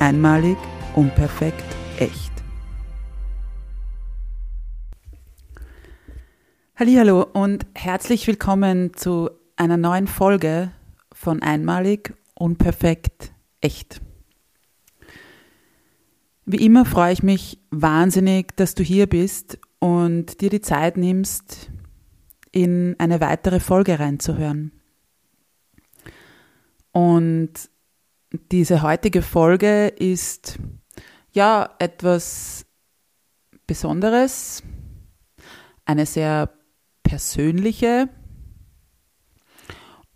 [0.00, 0.56] Einmalig,
[0.94, 1.64] unperfekt,
[1.98, 2.30] echt.
[6.76, 10.70] Hallo und herzlich willkommen zu einer neuen Folge
[11.12, 14.00] von Einmalig, unperfekt, echt.
[16.46, 21.72] Wie immer freue ich mich wahnsinnig, dass du hier bist und dir die Zeit nimmst,
[22.52, 24.70] in eine weitere Folge reinzuhören.
[26.92, 27.68] Und
[28.32, 30.58] diese heutige Folge ist
[31.32, 32.66] ja etwas
[33.66, 34.62] Besonderes,
[35.84, 36.50] eine sehr
[37.02, 38.08] persönliche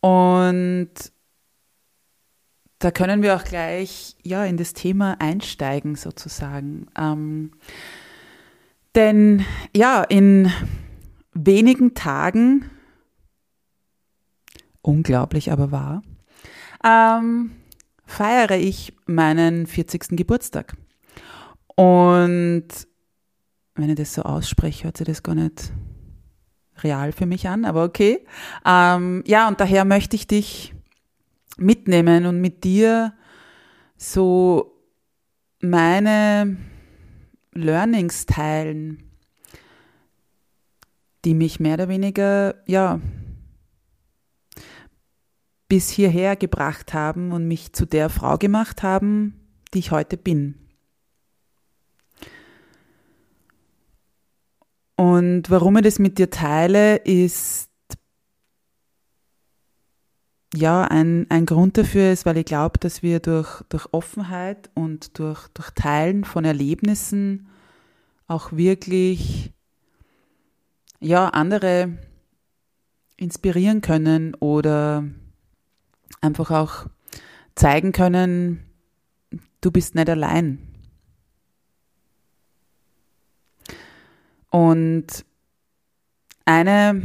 [0.00, 0.90] und
[2.80, 6.86] da können wir auch gleich ja in das Thema einsteigen sozusagen.
[6.98, 7.52] Ähm,
[8.96, 10.50] denn ja, in
[11.32, 12.68] wenigen Tagen,
[14.82, 16.02] unglaublich aber wahr,
[16.84, 17.52] ähm,
[18.12, 20.16] feiere ich meinen 40.
[20.16, 20.76] Geburtstag.
[21.74, 22.68] Und
[23.74, 25.72] wenn ich das so ausspreche, hört sich das gar nicht
[26.82, 28.24] real für mich an, aber okay.
[28.66, 30.74] Ähm, ja, und daher möchte ich dich
[31.56, 33.14] mitnehmen und mit dir
[33.96, 34.78] so
[35.60, 36.56] meine
[37.52, 39.10] Learnings teilen,
[41.24, 43.00] die mich mehr oder weniger, ja,
[45.72, 49.40] bis hierher gebracht haben und mich zu der Frau gemacht haben,
[49.72, 50.54] die ich heute bin.
[54.96, 57.70] Und warum ich das mit dir teile, ist
[60.54, 65.18] ja ein, ein Grund dafür ist, weil ich glaube, dass wir durch, durch Offenheit und
[65.18, 67.48] durch, durch Teilen von Erlebnissen
[68.26, 69.54] auch wirklich
[71.00, 71.96] ja andere
[73.16, 75.04] inspirieren können oder
[76.22, 76.86] einfach auch
[77.54, 78.64] zeigen können,
[79.60, 80.58] du bist nicht allein.
[84.50, 85.24] Und
[86.44, 87.00] eine,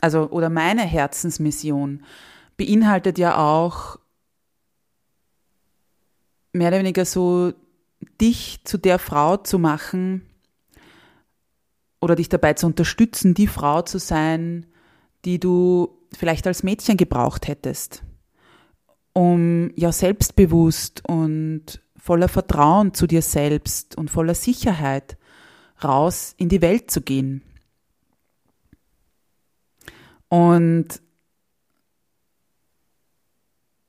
[0.00, 2.04] also oder meine Herzensmission
[2.56, 3.98] beinhaltet ja auch
[6.52, 7.52] mehr oder weniger so,
[8.20, 10.22] dich zu der Frau zu machen
[12.00, 14.66] oder dich dabei zu unterstützen, die Frau zu sein,
[15.24, 18.02] die du vielleicht als Mädchen gebraucht hättest,
[19.12, 25.18] um ja selbstbewusst und voller Vertrauen zu dir selbst und voller Sicherheit
[25.82, 27.42] raus in die Welt zu gehen.
[30.28, 31.00] Und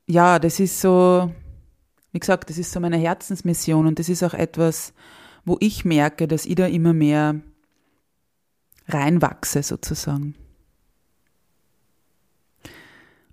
[0.06, 1.32] ja, das ist so,
[2.12, 4.92] wie gesagt, das ist so meine Herzensmission und das ist auch etwas,
[5.44, 7.40] wo ich merke, dass ich da immer mehr
[8.88, 10.34] reinwachse sozusagen.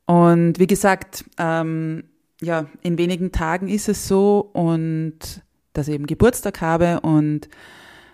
[0.08, 2.06] Und wie gesagt, ähm,
[2.42, 7.50] ja, in wenigen Tagen ist es so und dass ich eben Geburtstag habe und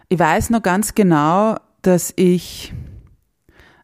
[0.09, 2.73] ich weiß noch ganz genau, dass ich,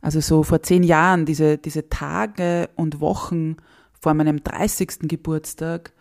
[0.02, 3.58] also so vor zehn Jahren, diese, diese Tage und Wochen
[4.02, 5.08] vor meinem 30.
[5.08, 5.94] Geburtstag,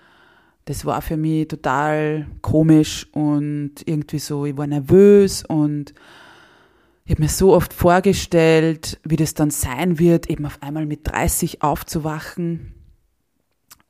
[0.65, 5.95] das war für mich total komisch und irgendwie so, ich war nervös und
[7.09, 11.11] ich habe mir so oft vorgestellt, wie das dann sein wird, eben auf einmal mit
[11.11, 12.75] 30 aufzuwachen.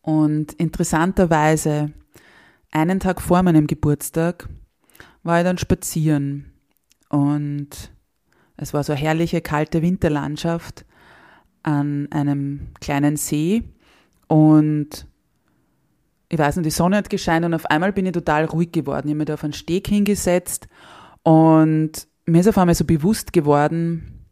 [0.02, 1.90] Und interessanterweise,
[2.70, 4.48] einen Tag vor meinem Geburtstag,
[5.24, 6.52] war ich dann spazieren.
[7.08, 7.90] Und
[8.56, 10.84] es war so eine herrliche, kalte Winterlandschaft
[11.64, 13.64] an einem kleinen See.
[14.28, 15.08] Und
[16.28, 19.08] ich weiß nicht, die Sonne hat gescheint und auf einmal bin ich total ruhig geworden.
[19.08, 20.68] Ich habe mich da auf einen Steg hingesetzt
[21.24, 24.26] und mir ist auf einmal so bewusst geworden,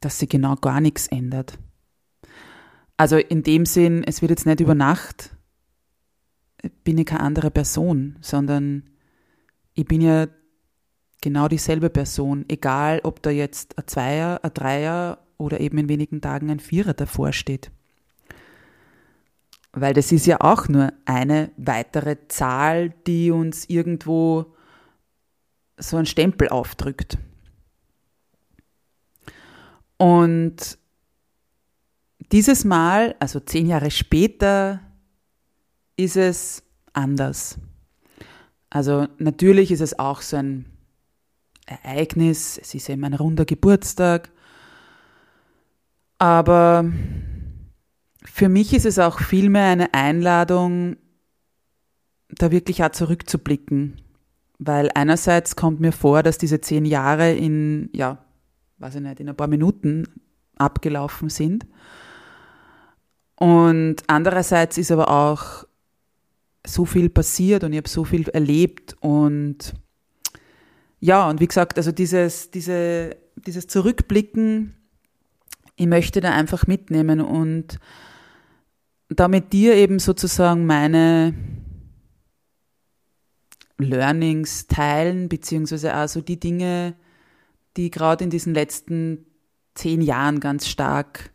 [0.00, 1.58] dass sich genau gar nichts ändert.
[2.96, 5.36] Also in dem Sinn, es wird jetzt nicht über Nacht,
[6.84, 8.84] bin ich keine andere Person, sondern
[9.74, 10.26] ich bin ja
[11.20, 16.20] genau dieselbe Person, egal ob da jetzt ein Zweier, ein Dreier oder eben in wenigen
[16.20, 17.70] Tagen ein Vierer davor steht.
[19.72, 24.55] Weil das ist ja auch nur eine weitere Zahl, die uns irgendwo
[25.76, 27.18] so einen Stempel aufdrückt.
[29.98, 30.78] Und
[32.32, 34.80] dieses Mal, also zehn Jahre später,
[35.96, 36.62] ist es
[36.92, 37.58] anders.
[38.70, 40.66] Also natürlich ist es auch so ein
[41.66, 44.30] Ereignis, es ist eben ein runder Geburtstag,
[46.18, 46.90] aber
[48.24, 50.96] für mich ist es auch vielmehr eine Einladung,
[52.28, 54.00] da wirklich auch zurückzublicken.
[54.58, 58.18] Weil einerseits kommt mir vor, dass diese zehn Jahre in, ja,
[58.78, 60.04] weiß ich nicht, in ein paar Minuten
[60.56, 61.66] abgelaufen sind.
[63.36, 65.66] Und andererseits ist aber auch
[66.66, 69.74] so viel passiert und ich habe so viel erlebt und
[70.98, 74.74] ja, und wie gesagt, also dieses, diese, dieses Zurückblicken,
[75.76, 77.78] ich möchte da einfach mitnehmen und
[79.08, 81.34] da mit dir eben sozusagen meine
[83.78, 86.94] Learnings teilen, beziehungsweise also die Dinge,
[87.76, 89.26] die gerade in diesen letzten
[89.74, 91.30] zehn Jahren ganz stark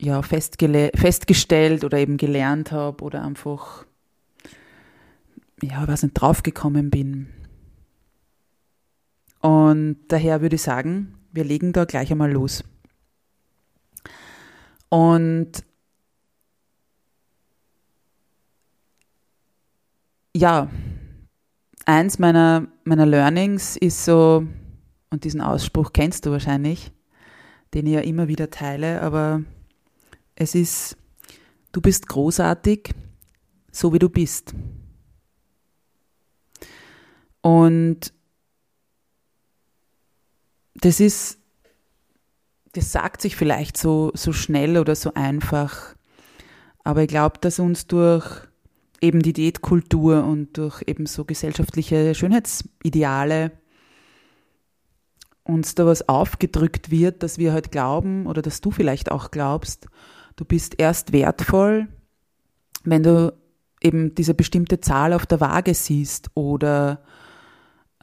[0.00, 3.84] ja, festgestellt oder eben gelernt habe oder einfach,
[5.60, 7.28] ja, was nicht draufgekommen bin.
[9.40, 12.64] Und daher würde ich sagen, wir legen da gleich einmal los.
[14.88, 15.64] Und
[20.34, 20.70] ja,
[21.86, 24.46] eins meiner, meiner Learnings ist so,
[25.10, 26.92] und diesen Ausspruch kennst du wahrscheinlich,
[27.74, 29.42] den ich ja immer wieder teile, aber
[30.36, 30.96] es ist,
[31.72, 32.94] du bist großartig,
[33.72, 34.54] so wie du bist.
[37.42, 38.12] Und
[40.74, 41.38] das ist,
[42.72, 45.96] das sagt sich vielleicht so, so schnell oder so einfach,
[46.84, 48.49] aber ich glaube, dass uns durch
[49.00, 53.52] eben die Diätkultur und durch eben so gesellschaftliche Schönheitsideale
[55.44, 59.86] uns da was aufgedrückt wird, dass wir halt glauben oder dass du vielleicht auch glaubst,
[60.36, 61.88] du bist erst wertvoll,
[62.84, 63.34] wenn du
[63.82, 67.02] eben diese bestimmte Zahl auf der Waage siehst oder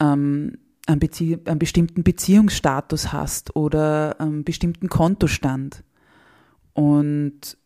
[0.00, 5.84] ähm, einen, Bezie einen bestimmten Beziehungsstatus hast oder einen bestimmten Kontostand.
[6.72, 7.56] Und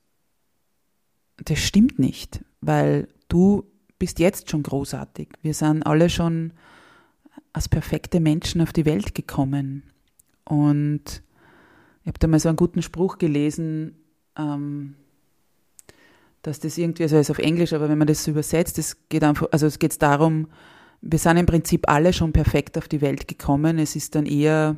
[1.37, 3.64] das stimmt nicht, weil du
[3.99, 5.29] bist jetzt schon großartig.
[5.43, 6.52] Wir sind alle schon
[7.52, 9.84] als perfekte Menschen auf die Welt gekommen.
[10.44, 11.23] Und
[12.02, 13.96] ich habe da mal so einen guten Spruch gelesen,
[14.37, 14.96] ähm,
[16.43, 19.49] dass das irgendwie, also ist auf Englisch, aber wenn man das übersetzt, es geht einfach,
[19.52, 20.49] also es geht darum,
[21.00, 23.78] wir sind im Prinzip alle schon perfekt auf die Welt gekommen.
[23.78, 24.76] Es ist dann eher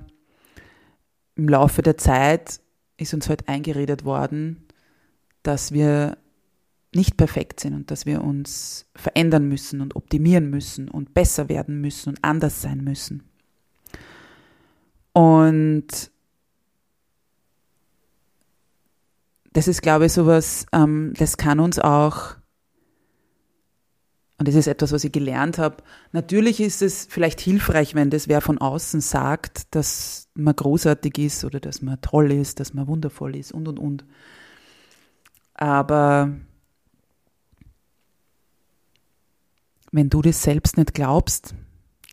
[1.37, 2.61] im Laufe der Zeit
[2.97, 4.67] ist uns halt eingeredet worden,
[5.43, 6.17] dass wir
[6.95, 11.81] nicht perfekt sind und dass wir uns verändern müssen und optimieren müssen und besser werden
[11.81, 13.23] müssen und anders sein müssen.
[15.13, 16.11] Und
[19.53, 22.35] das ist, glaube ich, sowas, ähm, das kann uns auch,
[24.39, 25.77] und das ist etwas, was ich gelernt habe,
[26.11, 31.45] natürlich ist es vielleicht hilfreich, wenn das wer von außen sagt, dass man großartig ist
[31.45, 34.05] oder dass man toll ist, dass man wundervoll ist und, und, und.
[35.55, 36.35] Aber
[39.95, 41.55] Wenn du das selbst nicht glaubst,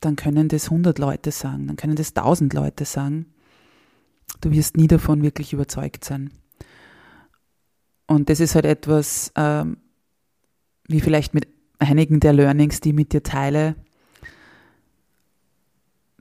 [0.02, 3.34] dann können das 100 Leute sagen, dann können das 1000 Leute sagen.
[4.40, 6.30] Du wirst nie davon wirklich überzeugt sein.
[8.06, 9.78] Und das ist halt etwas, ähm,
[10.88, 11.48] wie vielleicht mit
[11.80, 13.76] einigen der Learnings, die ich mit dir teile,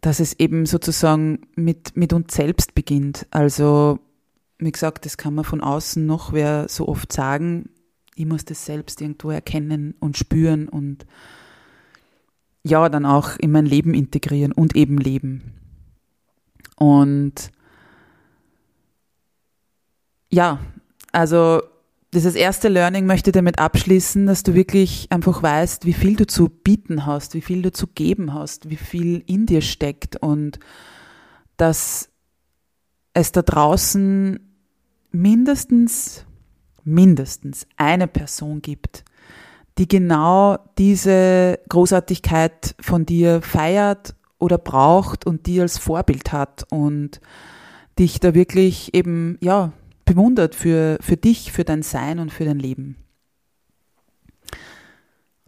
[0.01, 3.27] dass es eben sozusagen mit, mit uns selbst beginnt.
[3.33, 3.99] Also,
[4.59, 7.69] wie gesagt, das kann man von außen noch wer so oft sagen.
[8.15, 11.05] Ich muss das selbst irgendwo erkennen und spüren und
[12.63, 15.55] ja, dann auch in mein Leben integrieren und eben leben.
[16.77, 17.51] Und
[20.31, 20.59] ja,
[21.13, 21.63] also
[22.13, 26.27] dieses erste Learning möchte ich damit abschließen, dass du wirklich einfach weißt, wie viel du
[26.27, 30.59] zu bieten hast, wie viel du zu geben hast, wie viel in dir steckt und
[31.57, 32.09] dass
[33.13, 34.41] es da draußen
[35.13, 36.25] mindestens,
[36.85, 39.05] mindestens eine Person gibt,
[39.81, 47.23] die genau diese Großartigkeit von dir feiert oder braucht und die als Vorbild hat und
[47.99, 49.73] dich da wirklich eben, ja,
[50.05, 52.97] bewundert für, für dich, für dein Sein und für dein Leben.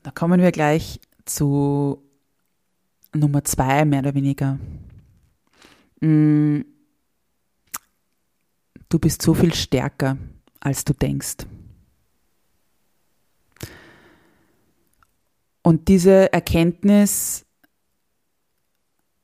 [0.02, 2.02] Da kommen wir gleich zu
[3.14, 4.58] Nummer zwei, mehr oder weniger.
[6.00, 6.60] Mm,
[8.88, 10.16] du bist so viel stärker,
[10.58, 11.46] als du denkst.
[15.62, 17.46] Und diese Erkenntnis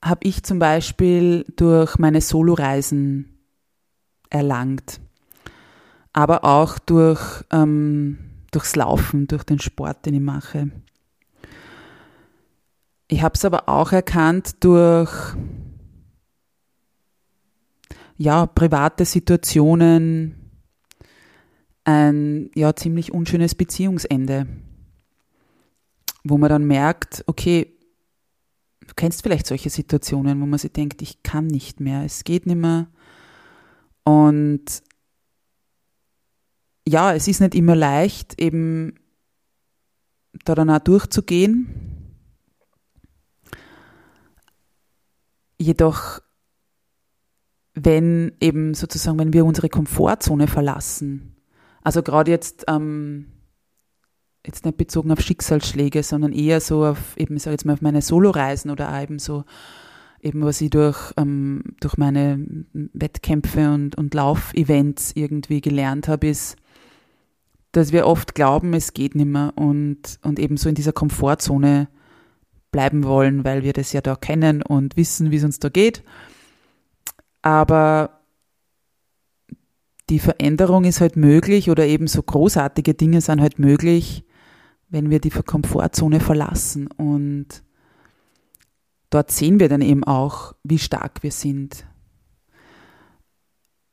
[0.03, 3.39] habe ich zum Beispiel durch meine Soloreisen
[4.31, 5.01] erlangt,
[6.13, 8.19] aber auch durch, ähm,
[8.53, 10.71] durchs Laufen, durch den Sport, den ich mache.
[13.09, 15.35] Ich habe es aber auch erkannt durch
[18.17, 20.35] ja, private Situationen,
[21.85, 24.47] ein ja, ziemlich unschönes Beziehungsende,
[26.29, 27.77] wo man dann merkt, okay,
[28.87, 32.47] du kennst vielleicht solche Situationen, wo man sich denkt, ich kann nicht mehr, es geht
[32.47, 32.89] nicht mehr.
[34.05, 34.83] Und
[36.87, 38.95] ja, es ist nicht immer leicht, eben
[40.45, 41.67] da dann auch durchzugehen.
[45.59, 46.21] Jedoch,
[47.75, 51.37] wenn eben sozusagen, wenn wir unsere Komfortzone verlassen,
[51.83, 53.33] also gerade jetzt, ähm,
[54.49, 58.03] jetzt nicht bezogen auf Schicksalsschläge, sondern eher so auf eben, sag jetzt mal, auf meine
[58.03, 59.45] Soloreisen oder eben so,
[60.21, 66.57] eben was ich durch, ähm, durch meine Wettkämpfe und, und Laufevents irgendwie gelernt habe, ist,
[67.73, 71.89] dass wir oft glauben, es geht nicht mehr und, und eben so in dieser Komfortzone
[72.73, 76.03] bleiben wollen, weil wir das ja da kennen und wissen, wie es uns da geht.
[77.43, 78.21] Aber
[80.09, 84.25] die Veränderung ist halt möglich oder eben so großartige Dinge sind halt möglich,
[84.89, 86.87] wenn wir die Komfortzone verlassen.
[86.87, 87.63] Und
[89.11, 91.87] dort sehen wir dann eben auch, wie stark wir sind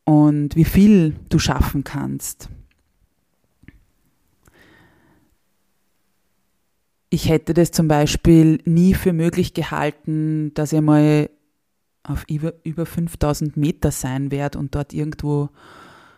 [0.03, 2.49] und wie viel du schaffen kannst.
[7.15, 11.29] ich hätte das zum Beispiel nie für möglich gehalten, dass ich mal
[12.03, 15.49] auf über, über 5000 Meter sein werde und dort irgendwo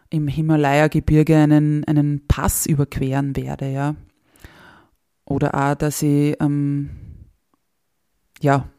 [0.09, 3.95] im Himalaya-Gebirge einen, einen Pass überqueren werde, ja.
[5.27, 6.89] Oder auch, dass ich, ähm,
[8.39, 8.69] ja,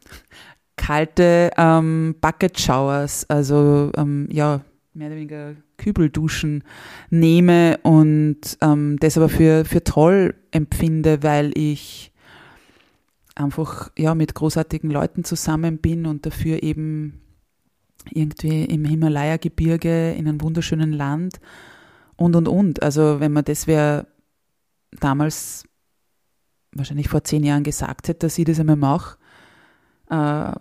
[0.77, 4.63] kalte ähm, Bucket Showers, also ähm, ja,
[4.95, 6.65] mehr oder weniger Kübelduschen
[7.11, 12.13] nehme und ähm, das aber für, für toll empfinde, weil ich
[13.35, 17.21] einfach ja mit großartigen Leuten zusammen bin und dafür eben
[18.11, 21.41] irgendwie im Himalaya-Gebirge in einem wunderschönen Land
[22.17, 22.83] und und und.
[22.83, 24.07] Also wenn man das wäre
[24.99, 25.68] damals
[26.73, 29.19] wahrscheinlich vor zehn Jahren gesagt hätte, dass ich das einmal mache,
[30.11, 30.53] äh,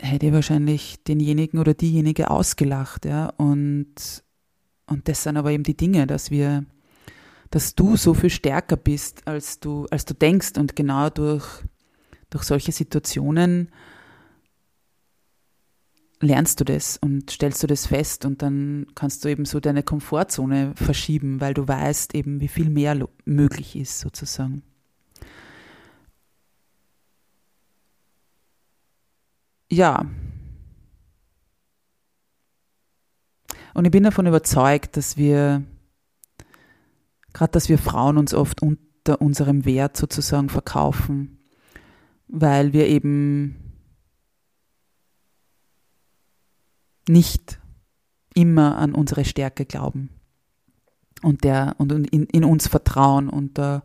[0.00, 3.26] hätte ich wahrscheinlich denjenigen oder diejenige ausgelacht, ja.
[3.36, 4.22] Und,
[4.86, 6.64] und das sind aber eben die Dinge, dass wir,
[7.50, 11.46] dass du so viel stärker bist, als du, als du denkst und genau durch,
[12.30, 13.70] durch solche Situationen
[16.20, 19.82] lernst du das und stellst du das fest und dann kannst du eben so deine
[19.82, 24.62] Komfortzone verschieben, weil du weißt eben, wie viel mehr möglich ist sozusagen.
[29.70, 30.04] ja.
[33.72, 35.62] Und ich bin davon überzeugt, dass wir,
[37.32, 41.38] gerade dass wir Frauen uns oft unter unserem Wert sozusagen verkaufen,
[42.26, 43.69] weil wir eben
[47.10, 47.58] nicht
[48.34, 50.10] immer an unsere Stärke glauben
[51.22, 53.82] und, der, und in, in uns vertrauen und da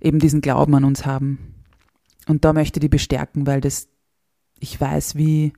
[0.00, 1.54] eben diesen Glauben an uns haben.
[2.26, 3.88] Und da möchte ich die bestärken, weil das
[4.60, 5.52] ich weiß, wie,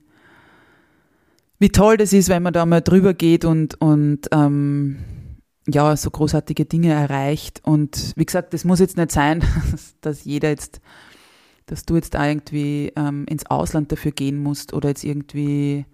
[1.59, 4.97] wie toll das ist, wenn man da mal drüber geht und, und ähm,
[5.67, 7.61] ja, so großartige Dinge erreicht.
[7.63, 9.43] Und wie gesagt, das muss jetzt nicht sein,
[10.01, 10.81] dass jeder jetzt,
[11.67, 15.85] dass du jetzt irgendwie ähm, ins Ausland dafür gehen musst oder jetzt irgendwie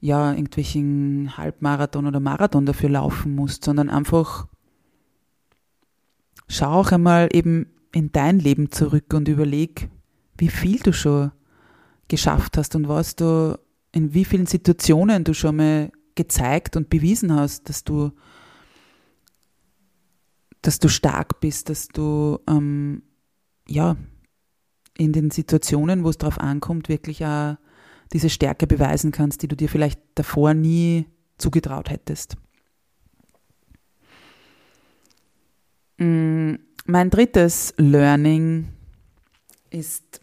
[0.00, 4.46] ja, irgendwelchen Halbmarathon oder Marathon dafür laufen musst, sondern einfach
[6.48, 9.88] schau auch einmal eben in dein Leben zurück und überleg,
[10.36, 11.30] wie viel du schon
[12.08, 13.58] geschafft hast und was du,
[13.92, 18.12] in wie vielen Situationen du schon mal gezeigt und bewiesen hast, dass du,
[20.62, 23.02] dass du stark bist, dass du, ähm,
[23.68, 23.96] ja,
[24.96, 27.56] in den Situationen, wo es darauf ankommt, wirklich auch
[28.12, 31.06] diese Stärke beweisen kannst, die du dir vielleicht davor nie
[31.38, 32.36] zugetraut hättest.
[35.98, 36.54] Mm,
[36.86, 38.68] mein drittes Learning
[39.70, 40.20] ist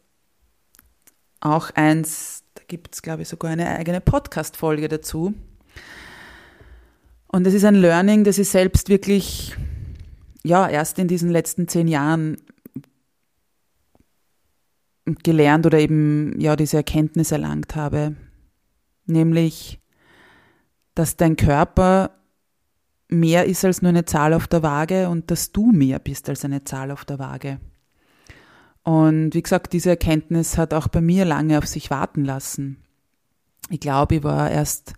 [1.40, 5.34] auch eins, da gibt es, glaube ich, sogar eine eigene Podcast-Folge dazu.
[7.28, 9.56] Und es ist ein Learning, das ich selbst wirklich,
[10.44, 12.38] ja, erst in diesen letzten zehn Jahren
[15.06, 18.16] gelernt oder eben ja diese Erkenntnis erlangt habe,
[19.06, 19.80] nämlich,
[20.96, 22.12] dass dein Körper
[23.10, 26.46] mehr ist als nur eine Zahl auf der Waage und dass du mehr bist als
[26.46, 27.60] eine Zahl auf der Waage.
[28.84, 32.78] Und wie gesagt, diese Erkenntnis hat auch bei mir lange auf sich warten lassen.
[33.70, 34.94] Ich glaube, ich war erst,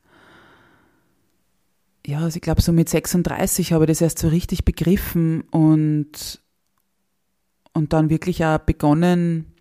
[2.06, 6.42] ja, also ich glaube so mit 36 habe ich das erst so richtig begriffen und,
[7.74, 9.53] und dann wirklich auch begonnen,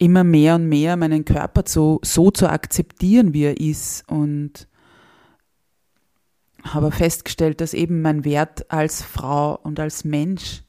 [0.00, 4.08] immer mehr und mehr meinen Körper zu, so zu akzeptieren, wie er ist.
[4.08, 4.66] Und
[6.62, 10.62] habe festgestellt, dass eben mein Wert als Frau und als Mensch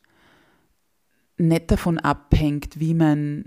[1.38, 3.46] nicht davon abhängt, wie mein,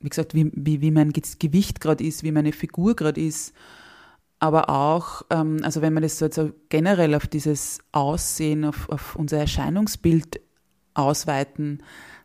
[0.00, 3.54] wie gesagt, wie, wie, wie mein Gewicht gerade ist, wie meine Figur gerade ist,
[4.38, 9.16] aber auch, ähm, also wenn man das so jetzt generell auf dieses Aussehen, auf, auf
[9.16, 10.40] unser Erscheinungsbild
[10.94, 11.82] ausweiten,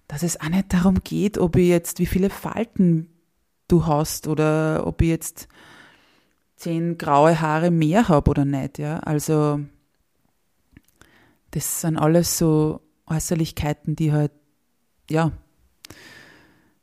[0.08, 3.10] dass es auch nicht darum geht, ob ich jetzt, wie viele Falten
[3.68, 5.48] du hast oder ob ich jetzt
[6.56, 9.00] zehn graue Haare mehr habe oder nicht, ja.
[9.00, 9.60] Also,
[11.52, 14.32] das sind alles so Äußerlichkeiten, die halt,
[15.10, 15.32] ja,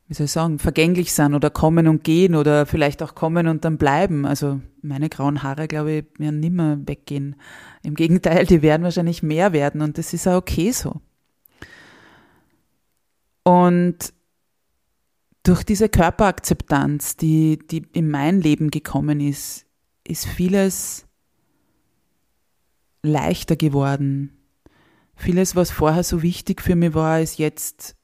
[0.07, 3.65] wie soll ich sagen, vergänglich sind oder kommen und gehen oder vielleicht auch kommen und
[3.65, 4.25] dann bleiben.
[4.25, 7.35] Also meine grauen Haare, glaube ich, werden nimmer weggehen.
[7.83, 11.01] Im Gegenteil, die werden wahrscheinlich mehr werden und das ist auch okay so.
[13.43, 14.13] Und
[15.43, 19.65] durch diese Körperakzeptanz, die, die in mein Leben gekommen ist,
[20.05, 21.05] ist vieles
[23.01, 24.37] leichter geworden.
[25.15, 27.95] Vieles, was vorher so wichtig für mich war, ist jetzt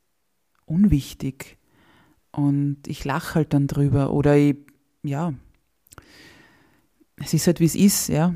[0.66, 1.58] unwichtig.
[2.32, 4.12] Und ich lache halt dann drüber.
[4.12, 4.58] Oder ich,
[5.04, 5.34] ja,
[7.16, 8.36] es ist halt, wie es ist, ja.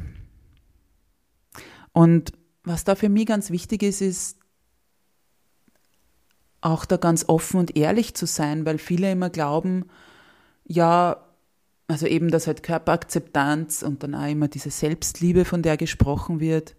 [1.91, 2.31] Und
[2.63, 4.39] was da für mich ganz wichtig ist, ist
[6.63, 9.85] auch da ganz offen und ehrlich zu sein, weil viele immer glauben,
[10.65, 11.17] ja,
[11.87, 16.75] also eben, dass halt Körperakzeptanz und dann auch immer diese Selbstliebe, von der gesprochen wird.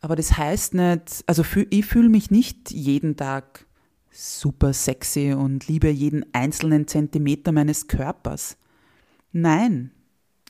[0.00, 3.66] Aber das heißt nicht, also ich fühle mich nicht jeden Tag
[4.10, 8.56] super sexy und liebe jeden einzelnen Zentimeter meines Körpers.
[9.32, 9.90] Nein.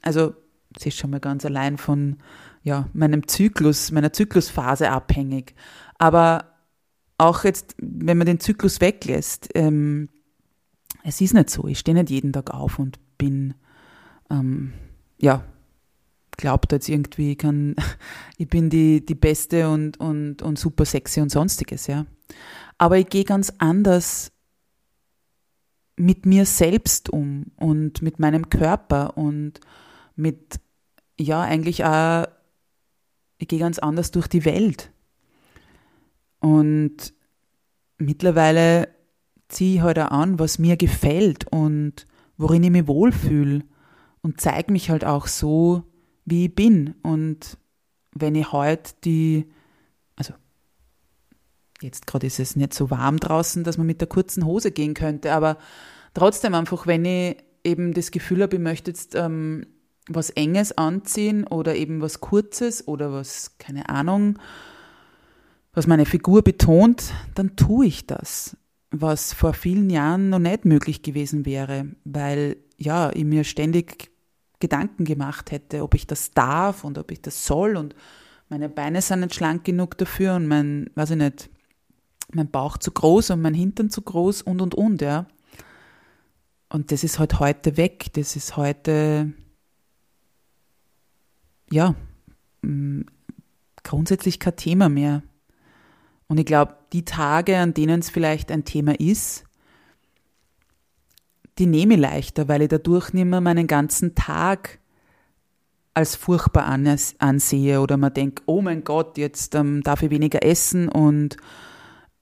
[0.03, 0.35] Also,
[0.73, 2.19] das ist schon mal ganz allein von
[2.63, 5.55] ja, meinem Zyklus, meiner Zyklusphase abhängig.
[5.99, 6.50] Aber
[7.21, 10.09] auch jetzt, wenn man den Zyklus weglässt, ähm,
[11.05, 11.67] es ist nicht so.
[11.67, 13.55] Ich stehe nicht jeden Tag auf und bin,
[14.31, 14.73] ähm,
[15.19, 15.45] ja,
[16.37, 17.77] glaubt jetzt irgendwie, kann,
[18.39, 22.07] ich bin die, die Beste und, und, und super sexy und sonstiges, ja.
[22.79, 24.33] Aber ich gehe ganz anders
[25.97, 29.61] mit mir selbst um und mit meinem Körper und
[30.17, 30.59] mit,
[31.19, 32.27] ja, eigentlich auch,
[33.37, 34.91] ich gehe ganz anders durch die Welt.
[36.41, 37.15] Und
[37.99, 38.89] mittlerweile
[39.49, 43.63] ziehe ich halt auch an, was mir gefällt und worin ich mich wohlfühle
[44.23, 45.85] und zeige mich halt auch so,
[46.25, 46.95] wie ich bin.
[47.03, 47.59] Und
[48.13, 49.51] wenn ich heute die,
[50.17, 50.35] also
[51.83, 54.95] jetzt gerade ist es nicht so warm draußen, dass man mit der kurzen Hose gehen
[54.95, 55.59] könnte, aber
[56.15, 59.67] trotzdem einfach, wenn ich eben das Gefühl habe, ich möchte jetzt ähm,
[60.09, 64.39] was Enges anziehen oder eben was Kurzes oder was, keine Ahnung,
[65.73, 68.57] was meine Figur betont, dann tue ich das,
[68.91, 74.11] was vor vielen Jahren noch nicht möglich gewesen wäre, weil ja, ich mir ständig
[74.59, 77.95] Gedanken gemacht hätte, ob ich das darf und ob ich das soll und
[78.49, 81.51] meine Beine sind nicht schlank genug dafür und mein, weiß ich nicht,
[82.33, 85.27] mein Bauch zu groß und mein Hintern zu groß und und und, ja.
[86.69, 89.33] Und das ist halt heute weg, das ist heute,
[91.71, 91.95] ja,
[92.63, 93.03] mm,
[93.85, 95.23] grundsätzlich kein Thema mehr.
[96.31, 99.43] Und ich glaube, die Tage, an denen es vielleicht ein Thema ist,
[101.59, 104.79] die nehme ich leichter, weil ich dadurch nicht mehr meinen ganzen Tag
[105.93, 110.89] als furchtbar ansehe oder man denkt, oh mein Gott, jetzt ähm, darf ich weniger essen
[110.89, 111.37] und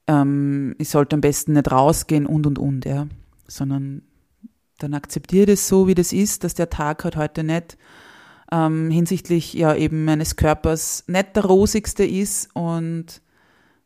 [0.07, 3.07] ähm, ich sollte am besten nicht rausgehen und und und, ja.
[3.45, 4.01] Sondern
[4.79, 7.77] dann akzeptiere ich das so, wie das ist, dass der Tag halt heute nicht
[8.51, 13.21] ähm, hinsichtlich ja eben meines Körpers nicht der rosigste ist und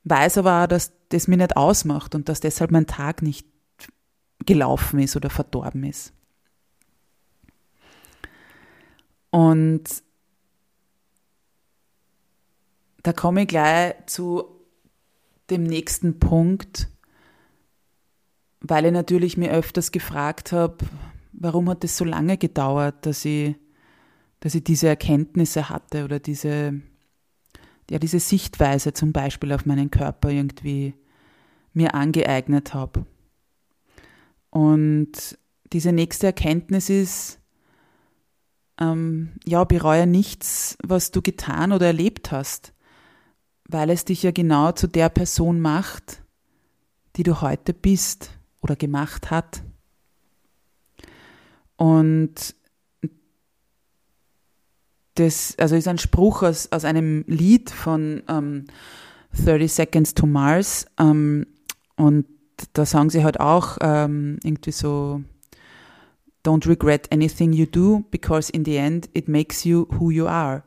[0.04, 3.48] weiß aber auch, dass das mir nicht ausmacht und dass deshalb mein Tag nicht
[4.46, 6.14] gelaufen ist oder verdorben ist.
[9.30, 10.04] Und
[13.02, 14.46] da komme ich gleich zu
[15.50, 16.88] dem nächsten Punkt,
[18.62, 20.78] weil ich natürlich mir öfters gefragt habe,
[21.34, 23.56] warum hat es so lange gedauert, dass ich,
[24.40, 26.82] dass ich diese Erkenntnisse hatte oder diese
[27.90, 30.94] ja, diese Sichtweise zum Beispiel auf meinen Körper irgendwie
[31.74, 33.06] mir angeeignet habe.
[34.50, 35.38] Und
[35.72, 37.40] diese nächste Erkenntnis ist,
[38.80, 42.74] ähm, ja, bereue nichts, was du getan oder erlebt hast,
[43.68, 46.22] weil es dich ja genau zu der Person macht,
[47.16, 49.64] die du heute bist oder gemacht hat.
[51.76, 52.56] Und
[55.16, 58.66] das, also ist ein Spruch aus, aus einem Lied von ähm,
[59.38, 60.86] 30 Seconds to Mars.
[61.00, 61.48] Ähm,
[61.96, 62.26] und
[62.74, 65.22] da sagen sie halt auch ähm, irgendwie so,
[66.46, 70.64] Don't regret anything you do, because in the end it makes you who you are.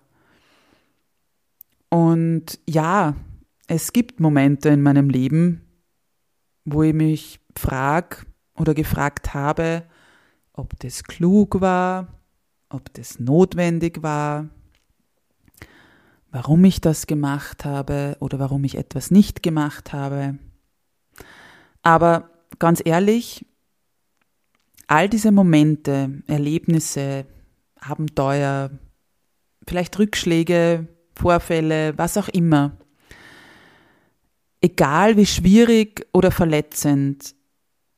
[1.90, 3.14] Und ja,
[3.66, 5.62] es gibt Momente in meinem Leben,
[6.64, 8.18] wo ich mich frage
[8.56, 9.84] oder gefragt habe,
[10.52, 12.15] ob das klug war,
[12.68, 14.48] ob das notwendig war,
[16.30, 20.38] warum ich das gemacht habe oder warum ich etwas nicht gemacht habe.
[21.82, 23.46] Aber ganz ehrlich,
[24.86, 27.26] all diese Momente, Erlebnisse,
[27.76, 28.70] Abenteuer,
[29.66, 32.76] vielleicht Rückschläge, Vorfälle, was auch immer,
[34.60, 37.34] egal wie schwierig oder verletzend,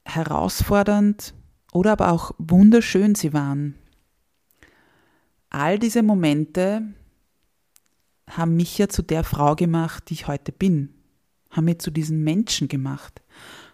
[0.05, 1.35] herausfordernd
[1.73, 3.78] oder aber auch wunderschön sie waren,
[5.51, 6.83] all diese Momente
[8.29, 10.95] haben mich ja zu der Frau gemacht, die ich heute bin,
[11.51, 13.23] haben mich zu diesem Menschen gemacht.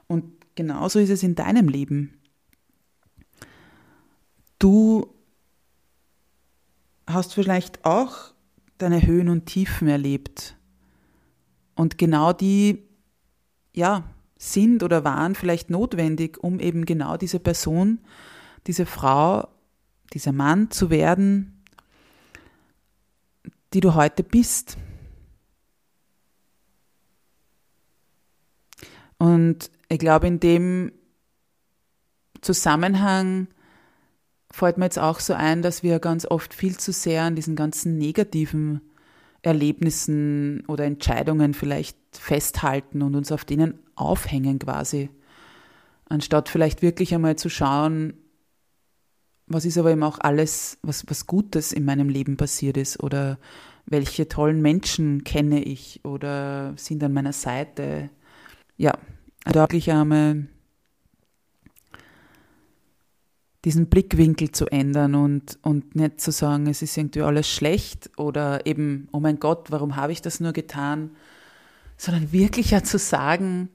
[0.06, 2.18] Und genauso ist es in deinem Leben.
[4.58, 5.12] Du
[7.06, 8.32] hast vielleicht auch
[8.78, 10.56] deine Höhen und Tiefen erlebt.
[11.74, 12.82] Und genau die,
[13.74, 14.04] ja,
[14.36, 18.00] sind oder waren vielleicht notwendig, um eben genau diese Person,
[18.66, 19.48] diese Frau,
[20.12, 21.53] dieser Mann zu werden,
[23.74, 24.78] die du heute bist.
[29.18, 30.92] Und ich glaube, in dem
[32.40, 33.48] Zusammenhang
[34.50, 37.56] fällt mir jetzt auch so ein, dass wir ganz oft viel zu sehr an diesen
[37.56, 38.80] ganzen negativen
[39.42, 45.10] Erlebnissen oder Entscheidungen vielleicht festhalten und uns auf denen aufhängen quasi,
[46.08, 48.14] anstatt vielleicht wirklich einmal zu schauen,
[49.46, 53.02] was ist aber eben auch alles, was, was Gutes in meinem Leben passiert ist?
[53.02, 53.38] Oder
[53.86, 56.00] welche tollen Menschen kenne ich?
[56.04, 58.10] Oder sind an meiner Seite.
[58.76, 58.92] Ja,
[59.44, 60.46] also wirklich einmal
[63.64, 68.66] diesen Blickwinkel zu ändern und, und nicht zu sagen, es ist irgendwie alles schlecht oder
[68.66, 71.10] eben, oh mein Gott, warum habe ich das nur getan,
[71.96, 73.70] sondern wirklich ja zu sagen,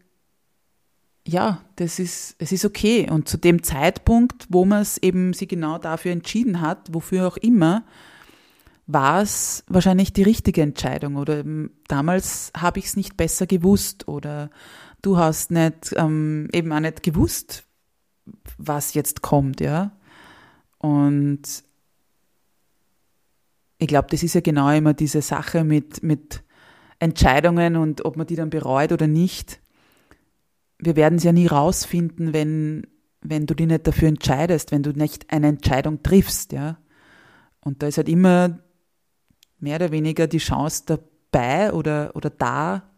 [1.28, 3.10] ja, das ist, es ist okay.
[3.10, 7.38] Und zu dem Zeitpunkt, wo man es eben sie genau dafür entschieden hat, wofür auch
[7.38, 7.84] immer,
[8.88, 11.44] war es wahrscheinlich die richtige Entscheidung oder
[11.88, 14.50] damals habe ich es nicht besser gewusst oder
[15.04, 17.66] du hast nicht ähm, eben auch nicht gewusst,
[18.58, 19.92] was jetzt kommt, ja.
[20.80, 21.64] Und
[23.78, 26.44] ich glaube, das ist ja genau immer diese Sache mit, mit
[27.00, 29.62] Entscheidungen und ob man die dann bereut oder nicht.
[30.80, 32.88] Wir werden es ja nie rausfinden, wenn,
[33.22, 36.78] wenn du dich nicht dafür entscheidest, wenn du nicht eine Entscheidung triffst, ja.
[37.62, 38.60] Und da ist halt immer
[39.60, 42.90] mehr oder weniger die Chance dabei oder, oder da,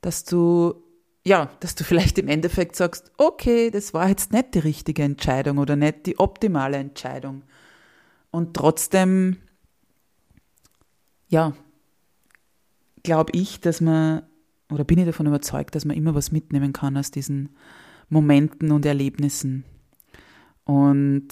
[0.00, 0.84] dass du
[1.26, 5.58] ja, dass du vielleicht im Endeffekt sagst, okay, das war jetzt nicht die richtige Entscheidung
[5.58, 7.42] oder nicht die optimale Entscheidung.
[8.30, 9.38] Und trotzdem,
[11.28, 11.54] ja,
[13.02, 14.22] glaube ich, dass man,
[14.74, 17.50] oder bin ich davon überzeugt, dass man immer was mitnehmen kann aus diesen
[18.08, 19.64] Momenten und Erlebnissen.
[20.64, 21.28] Und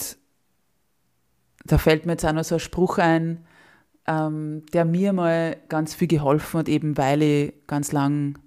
[1.64, 3.44] da fällt mir jetzt auch noch so ein Spruch ein,
[4.06, 8.38] ähm, der mir mal ganz viel geholfen hat, eben weil ich ganz lang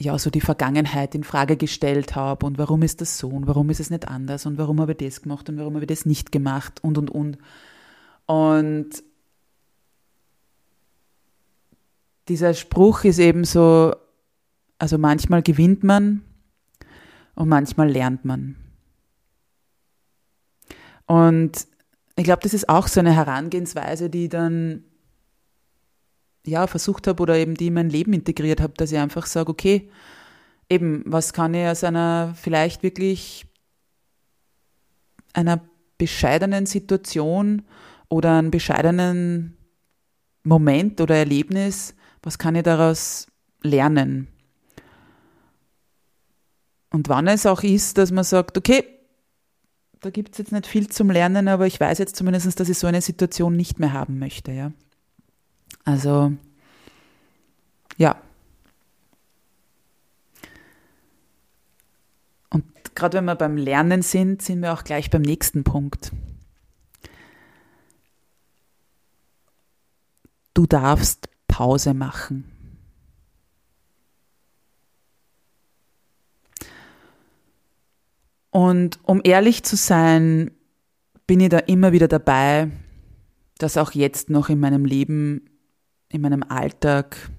[0.00, 3.70] ja, so die Vergangenheit in Frage gestellt habe und warum ist das so und warum
[3.70, 6.06] ist es nicht anders und warum habe ich das gemacht und warum habe ich das
[6.06, 7.38] nicht gemacht und und und.
[8.26, 8.90] Und
[12.28, 13.94] dieser Spruch ist eben so,
[14.78, 16.22] also manchmal gewinnt man
[17.34, 18.56] und manchmal lernt man.
[21.06, 21.66] Und
[22.16, 24.84] ich glaube, das ist auch so eine Herangehensweise, die dann
[26.44, 29.50] ja, versucht habe oder eben die in mein Leben integriert habe, dass ich einfach sage,
[29.50, 29.90] okay,
[30.68, 33.46] eben, was kann ich aus einer vielleicht wirklich
[35.32, 35.60] einer
[35.98, 37.62] bescheidenen Situation
[38.08, 39.56] oder einem bescheidenen
[40.42, 43.26] Moment oder Erlebnis, was kann ich daraus
[43.62, 44.28] lernen?
[46.90, 48.84] Und wann es auch ist, dass man sagt, okay,
[50.00, 52.78] da gibt es jetzt nicht viel zum Lernen, aber ich weiß jetzt zumindest, dass ich
[52.78, 54.72] so eine Situation nicht mehr haben möchte, ja.
[55.84, 56.32] Also
[57.96, 58.20] ja.
[62.50, 66.12] Und gerade wenn wir beim Lernen sind, sind wir auch gleich beim nächsten Punkt.
[70.54, 72.44] Du darfst Pause machen.
[78.50, 80.50] Und um ehrlich zu sein,
[81.26, 82.70] bin ich da immer wieder dabei,
[83.58, 85.50] das auch jetzt noch in meinem Leben,
[86.08, 87.30] in meinem Alltag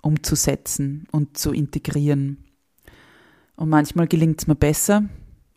[0.00, 2.42] umzusetzen und zu integrieren.
[3.54, 5.04] Und manchmal gelingt es mir besser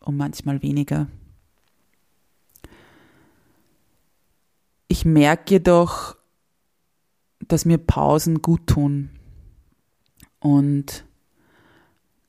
[0.00, 1.06] und manchmal weniger.
[4.86, 6.19] Ich merke jedoch,
[7.52, 9.10] dass mir Pausen gut tun.
[10.40, 11.04] Und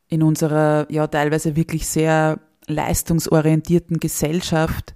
[0.07, 4.93] in unserer ja teilweise wirklich sehr leistungsorientierten Gesellschaft,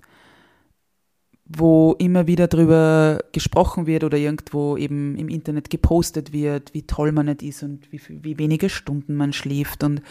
[1.45, 7.11] wo immer wieder darüber gesprochen wird oder irgendwo eben im Internet gepostet wird, wie toll
[7.11, 10.01] man nicht ist und wie, wie wenige Stunden man schläft und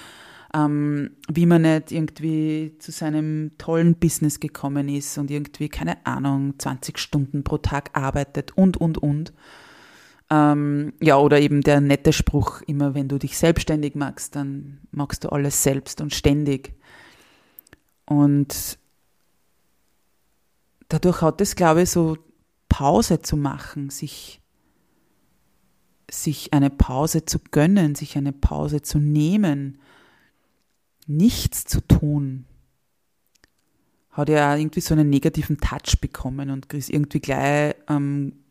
[0.55, 6.55] ähm, wie man nicht irgendwie zu seinem tollen Business gekommen ist und irgendwie, keine Ahnung,
[6.59, 9.33] 20 Stunden pro Tag arbeitet und, und, und.
[10.31, 15.25] Ähm, ja, oder eben der nette Spruch, immer wenn du dich selbstständig machst, dann machst
[15.25, 16.75] du alles selbst und ständig.
[18.07, 18.79] Und
[20.89, 22.17] dadurch hat es, glaube ich, so
[22.69, 24.41] Pause zu machen, sich,
[26.11, 29.79] sich eine Pause zu gönnen, sich eine Pause zu nehmen,
[31.07, 32.47] nichts zu tun,
[34.11, 38.44] hat ja irgendwie so einen negativen Touch bekommen und ist irgendwie gleich ähm,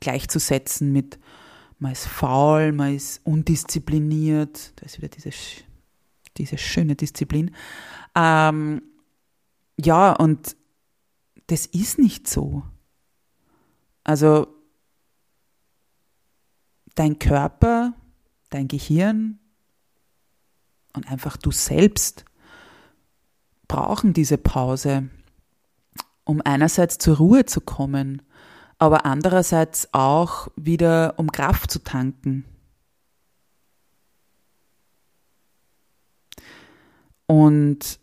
[0.00, 1.18] gleichzusetzen mit
[1.78, 5.30] man ist faul, man ist undiszipliniert, da ist wieder diese,
[6.36, 7.54] diese schöne Disziplin.
[8.14, 8.82] Ähm,
[9.76, 10.56] ja, und
[11.48, 12.62] das ist nicht so.
[14.04, 14.46] Also
[16.94, 17.94] dein Körper,
[18.50, 19.38] dein Gehirn
[20.92, 22.24] und einfach du selbst
[23.66, 25.08] brauchen diese Pause,
[26.24, 28.22] um einerseits zur Ruhe zu kommen
[28.78, 32.44] aber andererseits auch wieder, um Kraft zu tanken.
[37.26, 37.98] Und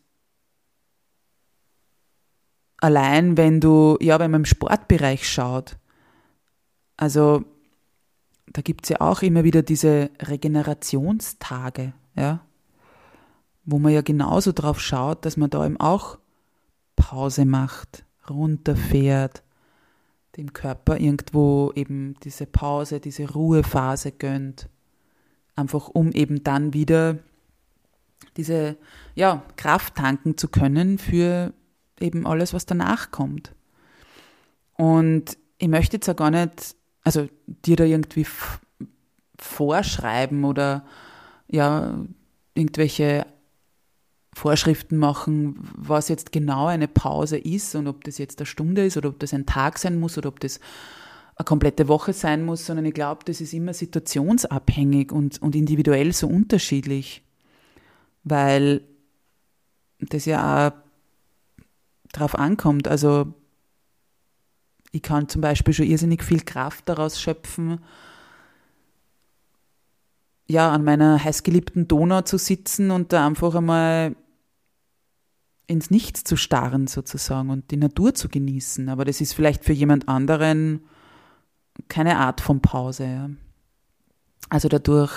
[2.77, 5.77] allein wenn du, ja, wenn man im Sportbereich schaut,
[6.97, 7.43] also
[8.47, 12.45] da gibt es ja auch immer wieder diese Regenerationstage, ja,
[13.63, 16.17] wo man ja genauso drauf schaut, dass man da eben auch
[16.95, 19.43] Pause macht, runterfährt,
[20.37, 24.69] dem Körper irgendwo eben diese Pause, diese Ruhephase gönnt.
[25.55, 27.19] Einfach um eben dann wieder
[28.37, 28.77] diese
[29.15, 31.53] ja, Kraft tanken zu können für
[31.99, 33.53] eben alles, was danach kommt.
[34.77, 38.25] Und ich möchte jetzt auch gar nicht, also dir da irgendwie
[39.37, 40.85] vorschreiben oder
[41.47, 41.99] ja,
[42.53, 43.25] irgendwelche
[44.41, 48.97] Vorschriften machen, was jetzt genau eine Pause ist und ob das jetzt eine Stunde ist
[48.97, 50.59] oder ob das ein Tag sein muss oder ob das
[51.35, 56.11] eine komplette Woche sein muss, sondern ich glaube, das ist immer situationsabhängig und, und individuell
[56.11, 57.21] so unterschiedlich,
[58.23, 58.81] weil
[59.99, 60.71] das ja auch
[62.11, 62.87] drauf ankommt.
[62.87, 63.31] Also
[64.91, 67.79] ich kann zum Beispiel schon irrsinnig viel Kraft daraus schöpfen,
[70.47, 74.15] ja, an meiner heißgeliebten Donau zu sitzen und da einfach einmal
[75.71, 78.89] ins Nichts zu starren sozusagen und die Natur zu genießen.
[78.89, 80.81] Aber das ist vielleicht für jemand anderen
[81.87, 83.35] keine Art von Pause.
[84.49, 85.13] Also dadurch,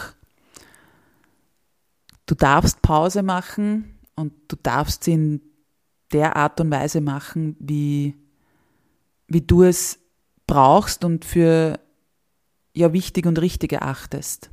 [2.27, 5.41] du darfst Pause machen und du darfst sie in
[6.13, 8.15] der Art und Weise machen, wie,
[9.27, 9.99] wie du es
[10.47, 11.81] brauchst und für
[12.75, 14.51] ja wichtig und richtig erachtest.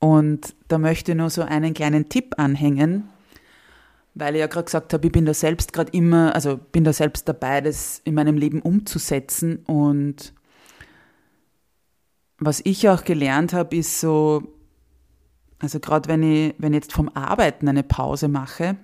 [0.00, 3.08] Und da möchte ich nur so einen kleinen Tipp anhängen,
[4.14, 6.92] weil ich ja gerade gesagt habe, ich bin da selbst gerade immer, also bin da
[6.92, 9.58] selbst dabei, das in meinem Leben umzusetzen.
[9.66, 10.32] Und
[12.38, 14.42] was ich auch gelernt habe, ist so,
[15.58, 18.76] also gerade wenn ich, wenn ich jetzt vom Arbeiten eine Pause mache,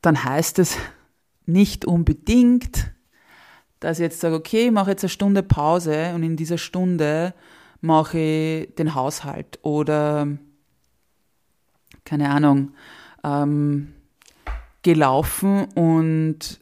[0.00, 0.76] dann heißt es
[1.44, 2.90] nicht unbedingt,
[3.78, 7.34] dass ich jetzt sage, okay, ich mache jetzt eine Stunde Pause und in dieser Stunde
[7.82, 10.26] mache ich den Haushalt oder
[12.04, 12.72] keine Ahnung,
[13.22, 13.92] ähm,
[14.82, 16.60] gelaufen und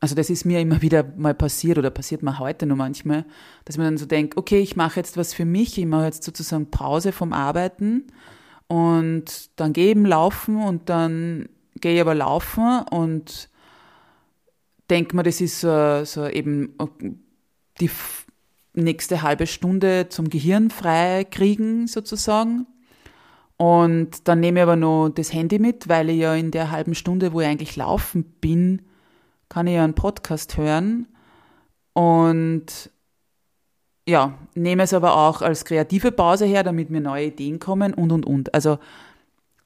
[0.00, 3.24] also das ist mir immer wieder mal passiert oder passiert mir heute nur manchmal,
[3.64, 6.24] dass man dann so denkt, okay, ich mache jetzt was für mich, ich mache jetzt
[6.24, 8.08] sozusagen Pause vom Arbeiten
[8.66, 11.48] und dann gehe ich eben laufen und dann
[11.80, 13.48] gehe ich aber laufen und
[14.90, 16.74] denke mir, das ist so, so eben
[17.80, 17.90] die
[18.74, 22.66] nächste halbe Stunde zum Gehirn frei kriegen, sozusagen.
[23.56, 26.94] Und dann nehme ich aber noch das Handy mit, weil ich ja in der halben
[26.94, 28.82] Stunde, wo ich eigentlich laufen bin,
[29.48, 31.06] kann ich ja einen Podcast hören.
[31.92, 32.90] Und
[34.08, 38.10] ja, nehme es aber auch als kreative Pause her, damit mir neue Ideen kommen und
[38.10, 38.52] und und.
[38.54, 38.78] Also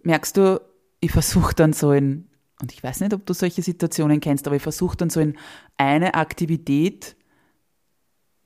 [0.03, 0.61] merkst du,
[1.01, 2.29] ich versuche dann so in,
[2.61, 5.38] und ich weiß nicht, ob du solche Situationen kennst, aber ich versuche dann so in
[5.79, 7.16] eine Aktivität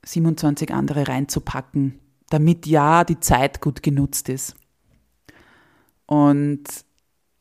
[0.04, 4.56] 27 andere reinzupacken, damit ja die Zeit gut genutzt ist.
[6.06, 6.64] Und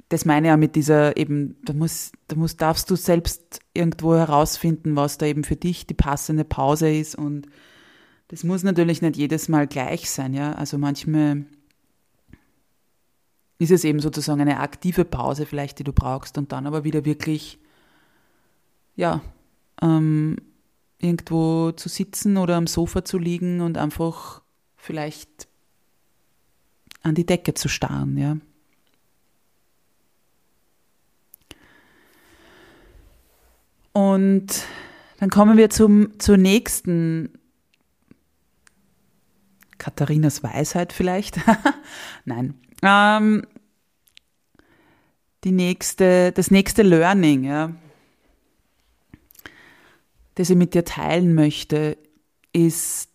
[0.09, 4.15] das meine ich ja mit dieser eben, da muss, da muss, darfst du selbst irgendwo
[4.15, 7.15] herausfinden, was da eben für dich die passende Pause ist.
[7.15, 7.47] Und
[8.27, 10.53] das muss natürlich nicht jedes Mal gleich sein, ja.
[10.53, 11.45] Also manchmal
[13.59, 17.05] ist es eben sozusagen eine aktive Pause vielleicht, die du brauchst und dann aber wieder
[17.05, 17.59] wirklich,
[18.95, 19.21] ja,
[19.81, 20.37] ähm,
[20.99, 24.41] irgendwo zu sitzen oder am Sofa zu liegen und einfach
[24.75, 25.47] vielleicht
[27.01, 28.37] an die Decke zu starren, ja.
[33.93, 34.47] Und
[35.19, 37.37] dann kommen wir zum, zur nächsten
[39.77, 41.39] Katharinas Weisheit vielleicht.
[42.25, 42.53] Nein.
[42.81, 43.45] Ähm,
[45.43, 47.73] die nächste, das nächste Learning, ja,
[50.39, 51.97] das ich mit dir teilen möchte,
[52.53, 53.11] ist,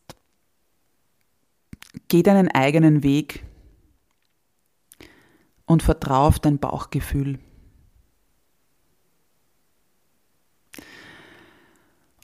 [2.09, 3.47] geh deinen eigenen Weg
[5.65, 7.39] und vertrau auf dein Bauchgefühl.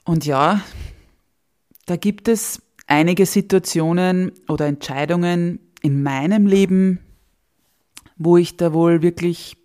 [0.05, 0.61] Und ja,
[1.87, 6.99] da gibt es einige Situationen oder Entscheidungen in meinem Leben,
[8.17, 9.57] wo ich da wohl wirklich,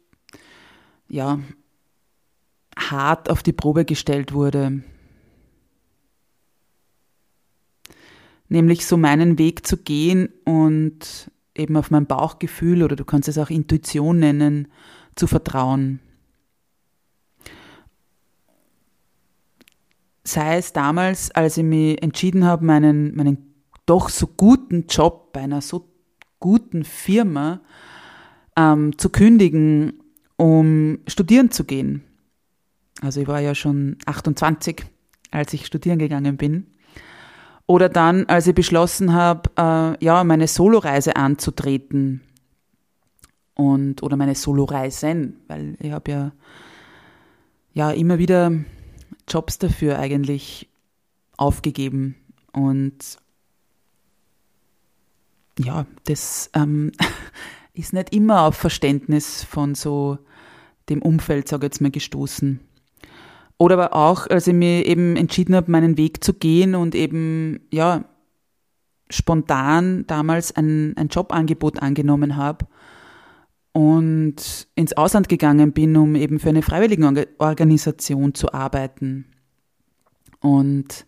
[1.08, 1.40] ja,
[2.74, 4.82] hart auf die Probe gestellt wurde.
[8.48, 13.38] Nämlich so meinen Weg zu gehen und eben auf mein Bauchgefühl oder du kannst es
[13.38, 14.68] auch Intuition nennen,
[15.16, 16.00] zu vertrauen.
[20.26, 23.54] sei es damals, als ich mich entschieden habe, meinen, meinen
[23.86, 25.88] doch so guten Job bei einer so
[26.40, 27.60] guten Firma
[28.56, 30.02] ähm, zu kündigen,
[30.36, 32.02] um studieren zu gehen.
[33.00, 34.84] Also ich war ja schon 28,
[35.30, 36.66] als ich studieren gegangen bin.
[37.66, 42.22] Oder dann, als ich beschlossen habe, äh, ja, meine Soloreise anzutreten.
[43.54, 46.32] Und, oder meine Soloreisen, weil ich habe ja,
[47.72, 48.52] ja immer wieder
[49.26, 50.68] Jobs dafür eigentlich
[51.36, 52.16] aufgegeben.
[52.52, 53.18] Und
[55.58, 56.92] ja, das ähm,
[57.72, 60.18] ist nicht immer auf Verständnis von so
[60.88, 62.60] dem Umfeld, sage ich jetzt mal, gestoßen.
[63.58, 67.60] Oder aber auch, als ich mir eben entschieden habe, meinen Weg zu gehen und eben,
[67.72, 68.04] ja,
[69.08, 72.66] spontan damals ein, ein Jobangebot angenommen habe
[73.72, 79.26] und ins Ausland gegangen bin, um eben für eine Freiwilligenorganisation zu arbeiten.
[80.40, 81.04] Und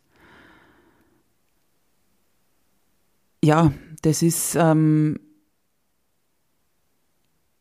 [3.43, 5.19] ja, das ist, ähm,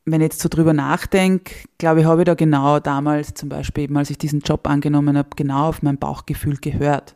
[0.10, 3.84] wenn ich jetzt so drüber nachdenke, glaube ich, habe ich da genau damals zum Beispiel,
[3.84, 7.16] eben als ich diesen Job angenommen habe, genau auf mein Bauchgefühl gehört.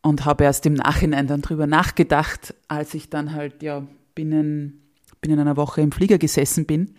[0.00, 4.88] Und habe erst im Nachhinein dann drüber nachgedacht, als ich dann halt ja binnen
[5.20, 6.94] binnen einer Woche im Flieger gesessen bin,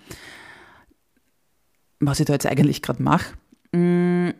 [2.00, 3.34] was ich da jetzt eigentlich gerade mache.
[3.72, 4.32] Mm.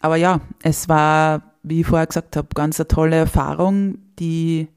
[0.00, 4.68] Aber ja, es war, wie ich vorher gesagt habe, ganz eine tolle Erfahrung, die,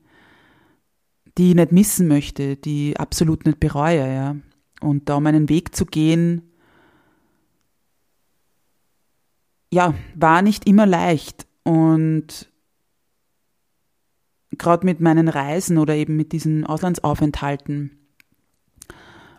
[1.37, 4.35] die ich nicht missen möchte, die ich absolut nicht bereue, ja.
[4.81, 6.41] Und da meinen Weg zu gehen,
[9.71, 11.47] ja, war nicht immer leicht.
[11.63, 12.49] Und
[14.57, 17.97] gerade mit meinen Reisen oder eben mit diesen Auslandsaufenthalten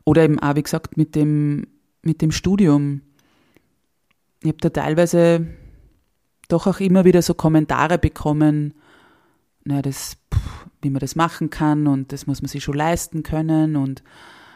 [0.04, 1.66] oder eben auch, wie gesagt, mit dem,
[2.02, 3.02] mit dem Studium.
[4.40, 5.46] Ich habe da teilweise
[6.48, 8.74] doch auch immer wieder so Kommentare bekommen,
[9.64, 10.16] na, das,
[10.82, 14.02] wie man das machen kann und das muss man sich schon leisten können und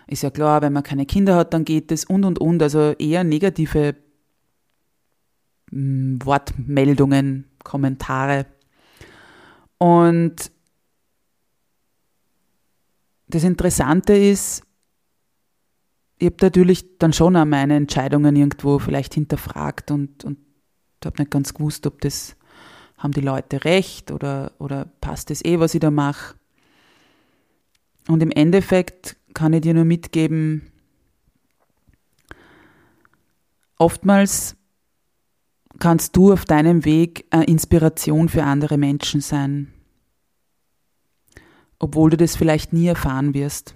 [0.06, 2.62] ist ja klar, wenn man keine Kinder hat, dann geht das und und und.
[2.62, 3.96] Also eher negative
[5.70, 8.46] hm, Wortmeldungen, Kommentare.
[9.78, 10.52] Und
[13.26, 14.62] das Interessante ist,
[16.18, 20.38] ich habe natürlich dann schon auch meine Entscheidungen irgendwo vielleicht hinterfragt und, und
[21.06, 22.36] habe nicht ganz gewusst, ob das,
[22.99, 26.34] haben die Leute recht oder, oder passt das eh, was ich da mache.
[28.09, 30.70] Und im Endeffekt kann ich dir nur mitgeben,
[33.78, 34.57] oftmals
[35.78, 39.72] kannst du auf deinem Weg eine Inspiration für andere Menschen sein,
[41.78, 43.74] obwohl du das vielleicht nie erfahren wirst.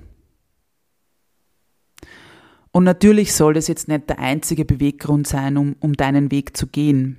[2.72, 6.68] Und natürlich soll das jetzt nicht der einzige Beweggrund sein, um, um deinen Weg zu
[6.68, 7.18] gehen.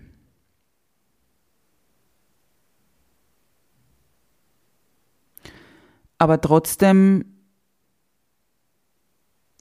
[6.22, 7.26] Aber trotzdem,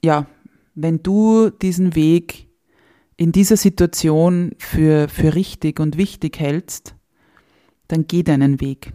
[0.05, 0.27] ja,
[0.75, 2.51] wenn du diesen Weg
[3.17, 6.95] in dieser Situation für, für richtig und wichtig hältst,
[7.89, 8.93] dann geh deinen Weg.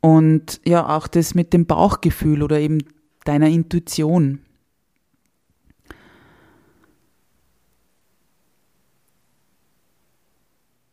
[0.00, 2.78] Und ja, auch das mit dem Bauchgefühl oder eben
[3.24, 4.40] deiner Intuition.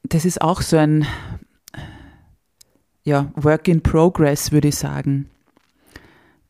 [0.04, 1.08] Das ist auch so ein
[3.06, 5.30] ja, Work in Progress, würde ich sagen.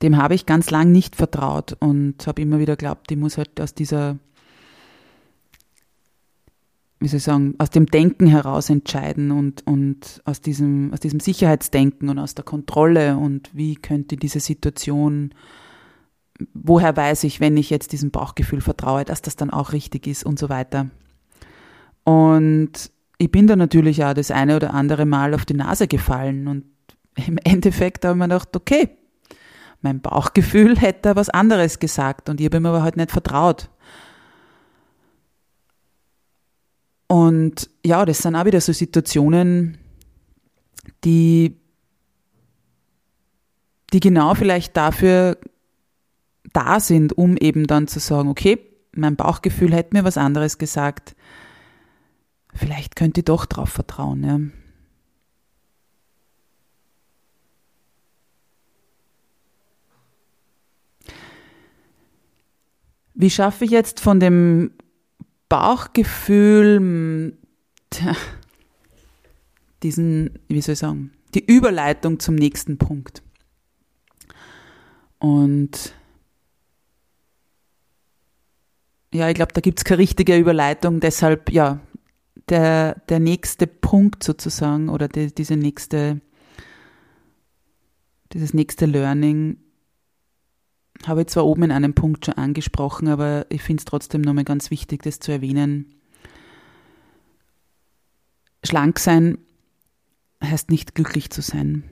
[0.02, 3.62] Dem habe ich ganz lang nicht vertraut und habe immer wieder geglaubt, ich muss halt
[3.62, 4.18] aus dieser,
[7.00, 11.20] wie soll ich sagen, aus dem Denken heraus entscheiden und, und aus, diesem, aus diesem
[11.20, 15.34] Sicherheitsdenken und aus der Kontrolle und wie könnte diese Situation,
[16.54, 20.26] woher weiß ich, wenn ich jetzt diesem Bauchgefühl vertraue, dass das dann auch richtig ist
[20.26, 20.90] und so weiter.
[22.04, 26.48] Und ich bin da natürlich auch das eine oder andere Mal auf die Nase gefallen
[26.48, 26.66] und
[27.28, 28.90] im Endeffekt habe ich mir gedacht, okay,
[29.82, 33.70] mein Bauchgefühl hätte was anderes gesagt und ich habe ihm aber halt nicht vertraut.
[37.08, 39.78] Und ja, das sind auch wieder so Situationen,
[41.04, 41.56] die,
[43.94, 45.38] die genau vielleicht dafür
[46.52, 48.60] da sind, um eben dann zu sagen, okay,
[48.92, 51.16] mein Bauchgefühl hätte mir was anderes gesagt
[52.56, 54.24] vielleicht könnt ihr doch drauf vertrauen.
[54.24, 54.40] Ja.
[63.14, 64.72] Wie schaffe ich jetzt von dem
[65.48, 67.38] Bauchgefühl hm,
[69.84, 73.24] diesen, wie soll ich sagen, die Überleitung zum nächsten Punkt?
[75.20, 75.94] Und
[79.14, 81.80] ja, ich glaube, da gibt es keine richtige Überleitung, deshalb ja,
[82.50, 86.22] der, der nächste Punkt sozusagen oder die, diese nächste,
[88.34, 89.58] dieses nächste Learning
[91.06, 94.44] habe ich zwar oben in einem Punkt schon angesprochen, aber ich finde es trotzdem nochmal
[94.44, 95.94] ganz wichtig, das zu erwähnen.
[98.64, 99.38] Schlank sein
[100.44, 101.84] heißt nicht glücklich zu sein.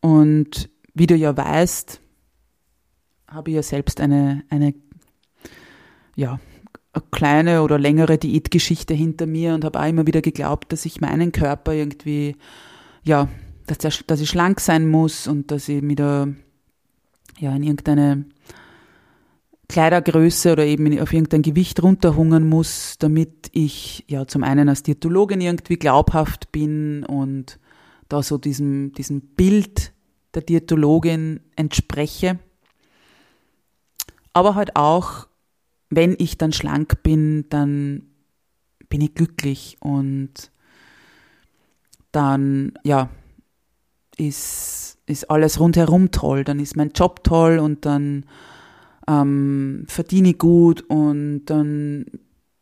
[0.00, 2.00] Und wie du ja weißt,
[3.28, 4.74] habe ich ja selbst eine, eine
[6.18, 6.40] ja,
[6.92, 11.00] eine kleine oder längere Diätgeschichte hinter mir und habe auch immer wieder geglaubt, dass ich
[11.00, 12.34] meinen Körper irgendwie,
[13.04, 13.28] ja,
[13.66, 16.26] dass, der, dass ich schlank sein muss und dass ich wieder
[17.38, 18.24] ja, in irgendeine
[19.68, 25.40] Kleidergröße oder eben auf irgendein Gewicht runterhungern muss, damit ich ja zum einen als Diätologin
[25.40, 27.60] irgendwie glaubhaft bin und
[28.08, 29.92] da so diesem, diesem Bild
[30.34, 32.40] der Diätologin entspreche.
[34.32, 35.28] Aber halt auch
[35.90, 38.02] wenn ich dann schlank bin, dann
[38.88, 40.50] bin ich glücklich und
[42.12, 43.10] dann, ja,
[44.16, 46.44] ist, ist alles rundherum toll.
[46.44, 48.24] Dann ist mein Job toll und dann
[49.06, 52.06] ähm, verdiene ich gut und dann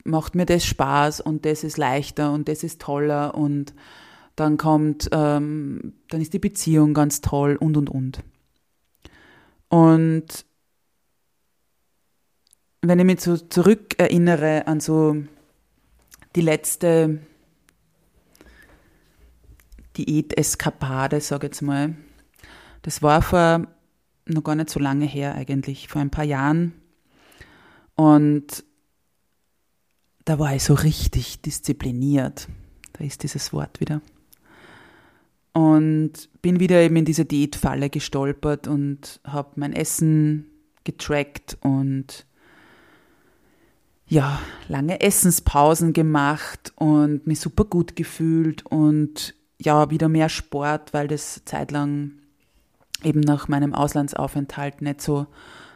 [0.04, 3.74] macht mir das Spaß und das ist leichter und das ist toller und
[4.36, 8.22] dann kommt, ähm, dann ist die Beziehung ganz toll und und und.
[9.68, 10.46] Und
[12.88, 15.16] wenn ich mich so zurückerinnere an so
[16.34, 17.20] die letzte
[19.96, 21.94] Diät-Eskapade, sage ich jetzt mal,
[22.82, 23.66] das war vor
[24.26, 26.72] noch gar nicht so lange her eigentlich, vor ein paar Jahren.
[27.94, 28.64] Und
[30.24, 32.48] da war ich so richtig diszipliniert.
[32.92, 34.02] Da ist dieses Wort wieder.
[35.52, 40.46] Und bin wieder eben in diese Diätfalle gestolpert und habe mein Essen
[40.84, 42.26] getrackt und
[44.08, 51.08] ja, lange Essenspausen gemacht und mich super gut gefühlt und ja, wieder mehr Sport, weil
[51.08, 52.12] das zeitlang
[53.02, 55.26] eben nach meinem Auslandsaufenthalt nicht so,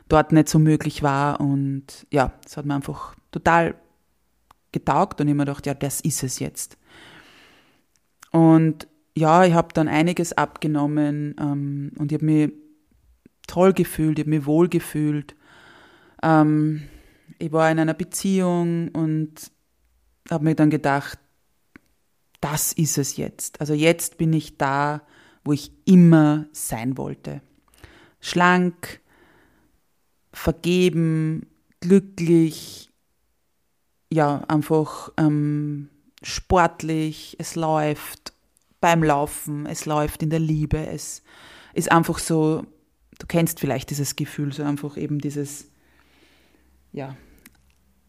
[0.09, 3.75] dort nicht so möglich war und ja, es hat mir einfach total
[4.73, 6.77] getaugt und ich mir gedacht, ja, das ist es jetzt.
[8.31, 12.53] Und ja, ich habe dann einiges abgenommen ähm, und ich habe mich
[13.49, 15.35] toll gefühlt, ich habe mich wohl gefühlt.
[16.23, 16.83] Ähm,
[17.41, 19.51] ich war in einer Beziehung und
[20.31, 21.19] habe mir dann gedacht,
[22.41, 23.61] das ist es jetzt.
[23.61, 25.03] Also jetzt bin ich da,
[25.45, 27.41] wo ich immer sein wollte.
[28.21, 29.01] Schlank,
[30.33, 31.47] vergeben,
[31.81, 32.91] glücklich,
[34.13, 35.89] ja, einfach ähm,
[36.23, 38.35] sportlich, es läuft
[38.81, 41.23] beim Laufen, es läuft in der Liebe, es
[41.73, 42.67] ist einfach so,
[43.19, 45.71] du kennst vielleicht dieses Gefühl, so einfach eben dieses,
[46.93, 47.17] ja,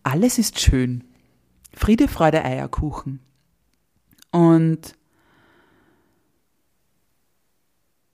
[0.04, 1.04] alles ist schön.
[1.74, 3.20] Friede, Freude, Eierkuchen.
[4.32, 4.96] Und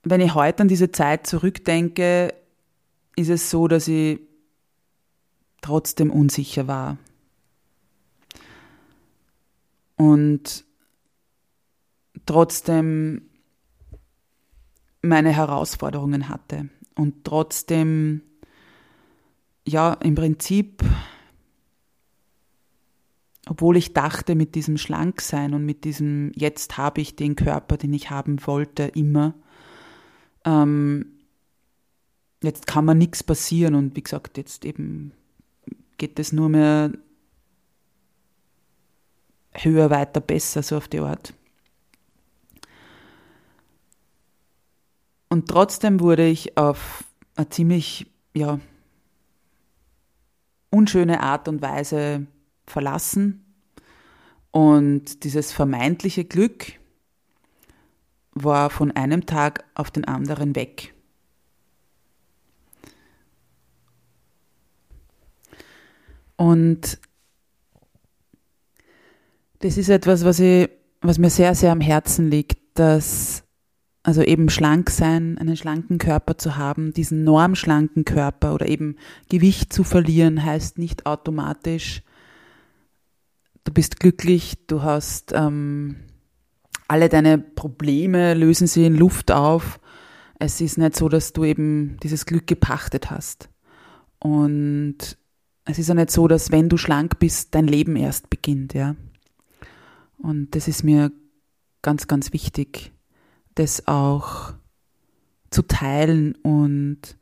[0.02, 2.34] wenn ich heute an diese Zeit zurückdenke,
[3.16, 4.20] ist es so, dass ich
[5.60, 6.98] trotzdem unsicher war.
[9.96, 10.64] Und
[12.26, 13.28] trotzdem
[15.02, 18.22] meine Herausforderungen hatte und trotzdem,
[19.66, 20.82] ja, im Prinzip,
[23.48, 27.94] obwohl ich dachte, mit diesem Schlanksein und mit diesem, jetzt habe ich den Körper, den
[27.94, 29.34] ich haben wollte, immer,
[30.44, 31.18] ähm,
[32.42, 35.12] jetzt kann mir nichts passieren und wie gesagt, jetzt eben
[35.96, 36.92] geht es nur mehr
[39.52, 41.32] höher, weiter, besser, so auf die Art.
[45.30, 48.60] Und trotzdem wurde ich auf eine ziemlich, ja,
[50.70, 52.26] unschöne Art und Weise
[52.70, 53.44] verlassen.
[54.50, 56.72] Und dieses vermeintliche Glück
[58.32, 60.94] war von einem Tag auf den anderen weg.
[66.36, 66.98] Und
[69.58, 73.42] das ist etwas, was, ich, was mir sehr, sehr am Herzen liegt, dass
[74.04, 78.96] also eben schlank sein, einen schlanken Körper zu haben, diesen normschlanken Körper oder eben
[79.28, 82.02] Gewicht zu verlieren, heißt nicht automatisch,
[83.64, 85.96] du bist glücklich, du hast ähm,
[86.88, 89.78] alle deine Probleme lösen sie in Luft auf.
[90.38, 93.50] Es ist nicht so, dass du eben dieses Glück gepachtet hast.
[94.18, 95.18] Und
[95.64, 98.96] es ist auch nicht so, dass wenn du schlank bist, dein Leben erst beginnt, ja.
[100.16, 101.12] Und das ist mir
[101.82, 102.92] ganz, ganz wichtig
[103.58, 104.54] das auch
[105.50, 107.18] zu teilen und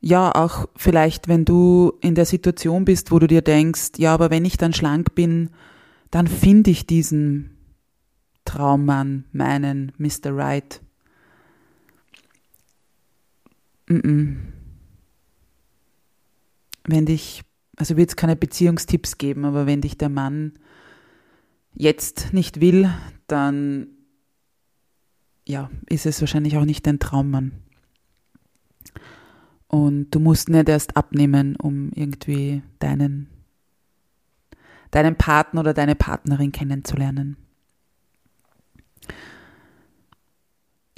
[0.00, 4.30] ja, auch vielleicht, wenn du in der Situation bist, wo du dir denkst, ja, aber
[4.30, 5.50] wenn ich dann schlank bin,
[6.10, 7.56] dann finde ich diesen
[8.44, 10.36] Traummann, meinen Mr.
[10.36, 10.80] Right.
[13.88, 14.36] Mm -mm.
[16.84, 17.42] Wenn dich,
[17.76, 20.52] also wird es keine Beziehungstipps geben, aber wenn dich der Mann
[21.74, 22.90] jetzt nicht will,
[23.26, 23.88] dann
[25.46, 27.52] ja, ist es wahrscheinlich auch nicht dein Traummann.
[29.68, 33.28] Und du musst nicht erst abnehmen, um irgendwie deinen,
[34.90, 37.36] deinen Partner oder deine Partnerin kennenzulernen.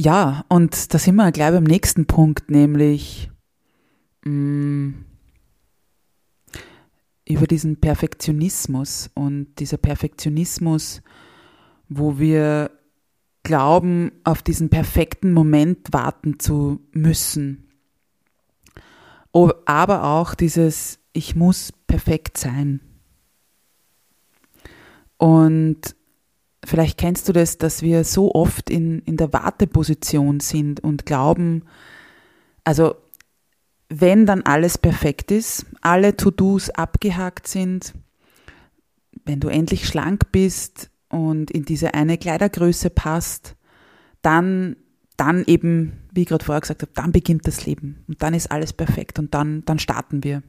[0.00, 3.30] Ja, und da sind wir gleich beim nächsten Punkt, nämlich
[4.24, 5.04] mh, mm,
[7.28, 11.02] über diesen Perfektionismus und dieser Perfektionismus,
[11.88, 12.70] wo wir
[13.42, 17.67] glauben, auf diesen perfekten Moment warten zu müssen.
[19.32, 22.80] Aber auch dieses, ich muss perfekt sein.
[25.16, 25.96] Und
[26.64, 31.64] vielleicht kennst du das, dass wir so oft in, in der Warteposition sind und glauben,
[32.64, 32.94] also
[33.88, 37.94] wenn dann alles perfekt ist, alle To-Dos abgehakt sind,
[39.24, 43.56] wenn du endlich schlank bist, und in diese eine Kleidergröße passt,
[44.22, 44.76] dann,
[45.18, 48.50] dann eben, wie ich gerade vorher gesagt habe, dann beginnt das Leben und dann ist
[48.50, 50.42] alles perfekt und dann, dann starten wir.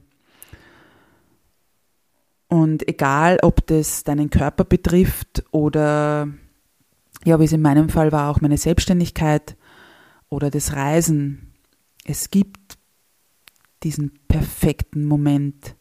[2.48, 6.28] Und egal, ob das deinen Körper betrifft oder,
[7.24, 9.56] ja, wie es in meinem Fall war, auch meine Selbstständigkeit
[10.28, 11.52] oder das Reisen,
[12.04, 12.78] es gibt
[13.82, 15.74] diesen perfekten Moment,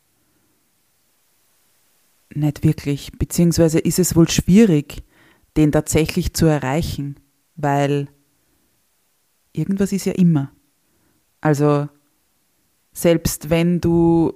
[2.33, 5.03] nicht wirklich, beziehungsweise ist es wohl schwierig,
[5.57, 7.15] den tatsächlich zu erreichen,
[7.55, 8.07] weil
[9.53, 10.51] irgendwas ist ja immer.
[11.41, 11.89] Also
[12.91, 14.33] selbst wenn du,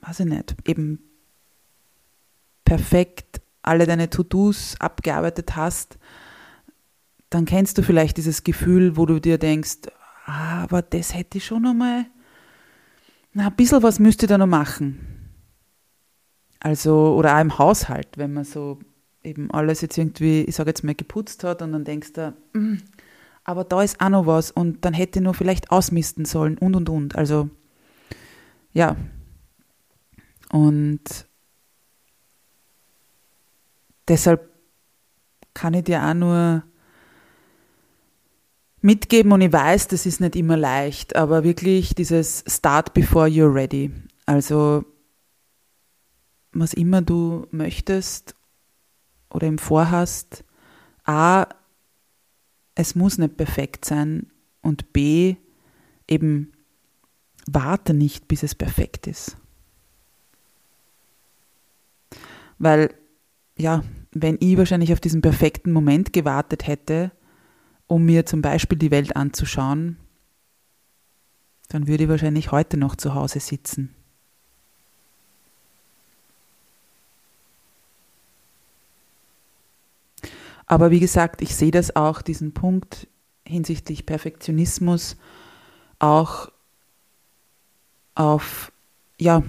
[0.00, 1.00] weiß ich nicht, eben
[2.64, 5.98] perfekt alle deine To-Dos abgearbeitet hast,
[7.30, 9.88] dann kennst du vielleicht dieses Gefühl, wo du dir denkst,
[10.26, 12.06] ah, aber das hätte ich schon nochmal,
[13.32, 15.00] na, ein bisschen was müsste ich da noch machen.
[16.60, 18.78] Also, oder auch im Haushalt, wenn man so
[19.22, 22.78] eben alles jetzt irgendwie, ich sage jetzt mal, geputzt hat und dann denkst du, mm,
[23.46, 26.74] aber da ist auch noch was und dann hätte ich nur vielleicht ausmisten sollen und
[26.74, 27.14] und und.
[27.14, 27.48] Also,
[28.72, 28.96] ja.
[30.50, 31.00] Und
[34.08, 34.50] deshalb
[35.54, 36.64] kann ich dir auch nur
[38.80, 43.52] mitgeben und ich weiß, das ist nicht immer leicht, aber wirklich dieses Start before you're
[43.54, 43.92] ready.
[44.26, 44.84] Also
[46.52, 48.34] was immer du möchtest
[49.30, 50.42] oder im Vorhast,
[51.04, 51.46] A,
[52.76, 54.26] es muss nicht perfekt sein
[54.60, 55.36] und B,
[56.06, 56.52] eben
[57.50, 59.36] warte nicht, bis es perfekt ist.
[62.58, 62.94] Weil,
[63.56, 67.12] ja, wenn ich wahrscheinlich auf diesen perfekten Moment gewartet hätte,
[67.86, 69.96] um mir zum Beispiel die Welt anzuschauen,
[71.68, 73.94] dann würde ich wahrscheinlich heute noch zu Hause sitzen.
[80.66, 83.06] Aber wie gesagt, ich sehe das auch, diesen Punkt
[83.46, 85.16] hinsichtlich Perfektionismus,
[85.98, 86.50] auch
[88.14, 88.72] auf,
[89.20, 89.42] ja,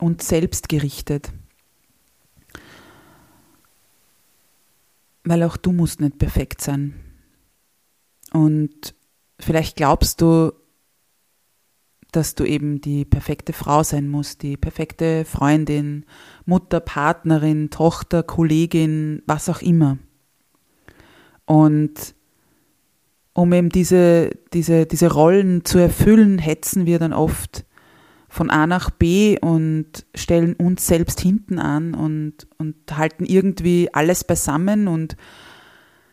[0.00, 1.32] uns selbst gerichtet.
[5.22, 6.94] Weil auch du musst nicht perfekt sein.
[8.32, 8.94] Und
[9.38, 10.52] vielleicht glaubst du,
[12.12, 16.04] dass du eben die perfekte Frau sein musst, die perfekte Freundin,
[16.44, 19.98] Mutter, Partnerin, Tochter, Kollegin, was auch immer.
[21.46, 22.14] Und
[23.32, 27.64] um eben diese, diese, diese Rollen zu erfüllen, hetzen wir dann oft
[28.28, 34.24] von A nach B und stellen uns selbst hinten an und, und halten irgendwie alles
[34.24, 35.16] beisammen und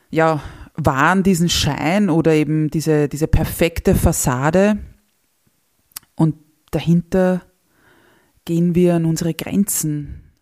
[0.10, 0.42] ja,
[0.76, 4.78] wahren diesen Schein oder eben diese, diese perfekte Fassade
[6.20, 6.36] und
[6.72, 7.42] dahinter
[8.44, 10.34] gehen wir an unsere Grenzen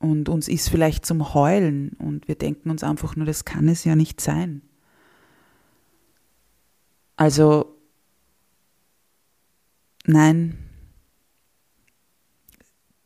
[0.00, 3.84] und uns ist vielleicht zum Heulen und wir denken uns einfach nur, das kann es
[3.84, 4.62] ja nicht sein.
[7.14, 7.76] Also,
[10.06, 10.58] nein,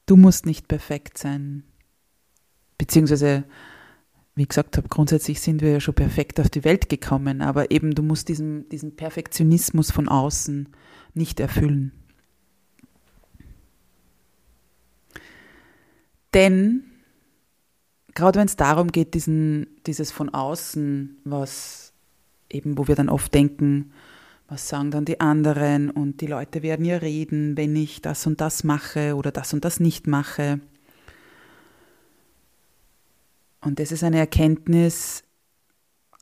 [0.06, 1.64] du musst nicht perfekt sein.
[2.78, 3.44] Beziehungsweise,
[4.36, 7.94] wie gesagt habe, grundsätzlich sind wir ja schon perfekt auf die Welt gekommen, aber eben
[7.94, 10.70] du musst diesen, diesen Perfektionismus von außen
[11.14, 11.92] nicht erfüllen.
[16.34, 16.84] Denn
[18.14, 21.92] gerade wenn es darum geht, diesen, dieses von außen, was
[22.50, 23.92] eben, wo wir dann oft denken,
[24.48, 28.40] was sagen dann die anderen und die Leute werden ja reden, wenn ich das und
[28.40, 30.60] das mache oder das und das nicht mache.
[33.60, 35.24] Und das ist eine Erkenntnis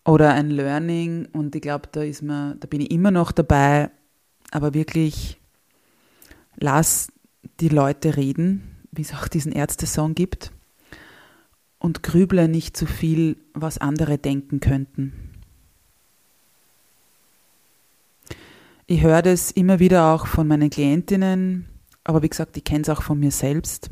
[0.04, 3.90] oder ein Learning und ich glaube, da ist mir, da bin ich immer noch dabei,
[4.52, 5.40] aber wirklich
[6.56, 7.12] lass
[7.60, 10.52] die Leute reden, wie es auch diesen Ärzte-Song gibt
[11.78, 15.12] und grüble nicht zu viel, was andere denken könnten.
[18.86, 21.66] Ich höre das immer wieder auch von meinen Klientinnen,
[22.04, 23.90] aber wie gesagt, ich kenne es auch von mir selbst.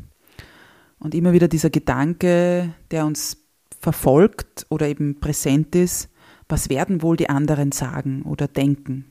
[0.99, 3.37] Und immer wieder dieser Gedanke, der uns
[3.79, 6.09] verfolgt oder eben präsent ist,
[6.47, 9.10] was werden wohl die anderen sagen oder denken?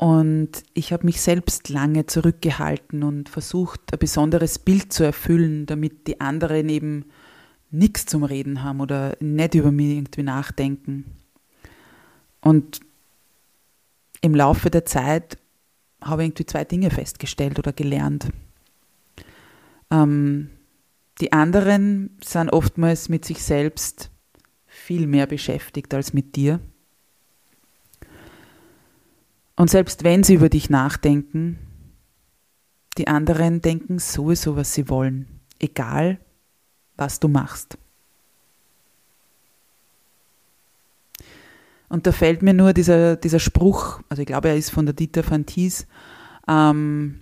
[0.00, 6.06] Und ich habe mich selbst lange zurückgehalten und versucht, ein besonderes Bild zu erfüllen, damit
[6.06, 7.04] die anderen eben
[7.70, 11.04] nichts zum Reden haben oder nicht über mich irgendwie nachdenken.
[12.40, 12.80] Und
[14.22, 15.36] im Laufe der Zeit
[16.00, 18.30] habe ich irgendwie zwei Dinge festgestellt oder gelernt.
[19.90, 20.48] Ähm,
[21.20, 24.10] die anderen sind oftmals mit sich selbst
[24.64, 26.58] viel mehr beschäftigt als mit dir.
[29.60, 31.58] Und selbst wenn sie über dich nachdenken,
[32.96, 36.18] die anderen denken sowieso, was sie wollen, egal
[36.96, 37.76] was du machst.
[41.90, 44.94] Und da fällt mir nur dieser, dieser Spruch, also ich glaube, er ist von der
[44.94, 45.86] Dieter van Thies,
[46.48, 47.20] ähm,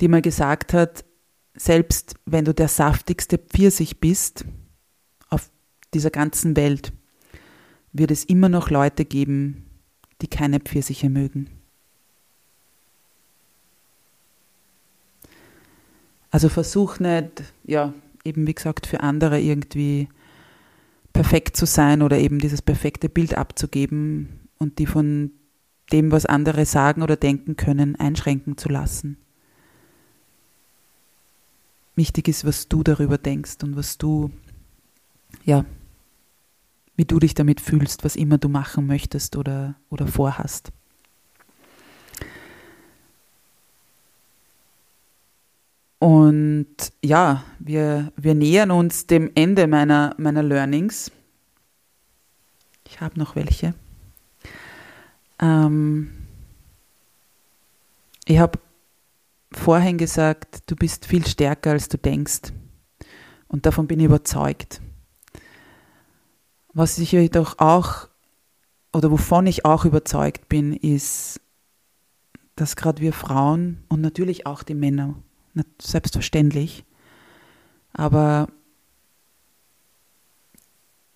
[0.00, 1.04] die mal gesagt hat,
[1.54, 4.44] selbst wenn du der saftigste Pfirsich bist
[5.28, 5.48] auf
[5.94, 6.92] dieser ganzen Welt,
[7.92, 9.70] wird es immer noch Leute geben,
[10.22, 11.50] die keine Pfirsiche mögen.
[16.38, 20.08] Also versuch nicht, ja, eben wie gesagt, für andere irgendwie
[21.12, 25.32] perfekt zu sein oder eben dieses perfekte Bild abzugeben und die von
[25.90, 29.16] dem, was andere sagen oder denken können, einschränken zu lassen.
[31.96, 34.30] Wichtig ist, was du darüber denkst und was du,
[35.44, 35.64] ja,
[36.94, 40.70] wie du dich damit fühlst, was immer du machen möchtest oder, oder vorhast.
[45.98, 46.68] Und
[47.02, 51.10] ja, wir, wir nähern uns dem Ende meiner, meiner Learnings.
[52.86, 53.74] Ich habe noch welche.
[55.40, 56.10] Ähm,
[58.24, 58.58] ich habe
[59.52, 62.52] vorhin gesagt, du bist viel stärker, als du denkst.
[63.48, 64.80] Und davon bin ich überzeugt.
[66.74, 68.08] was ich jedoch auch
[68.92, 71.40] oder wovon ich auch überzeugt bin, ist,
[72.56, 75.16] dass gerade wir Frauen und natürlich auch die Männer,
[75.80, 76.84] selbstverständlich,
[77.92, 78.48] aber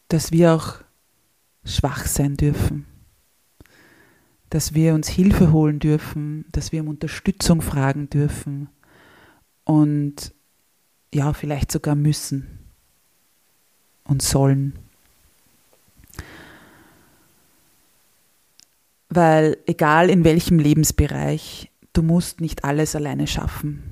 [0.09, 0.77] dass wir auch
[1.65, 2.87] schwach sein dürfen,
[4.51, 8.69] dass wir uns Hilfe holen dürfen, dass wir um Unterstützung fragen dürfen.
[9.65, 10.35] Und
[11.15, 12.59] ja, vielleicht sogar müssen.
[14.05, 14.79] Und sollen.
[19.09, 23.92] Weil egal in welchem Lebensbereich, du musst nicht alles alleine schaffen.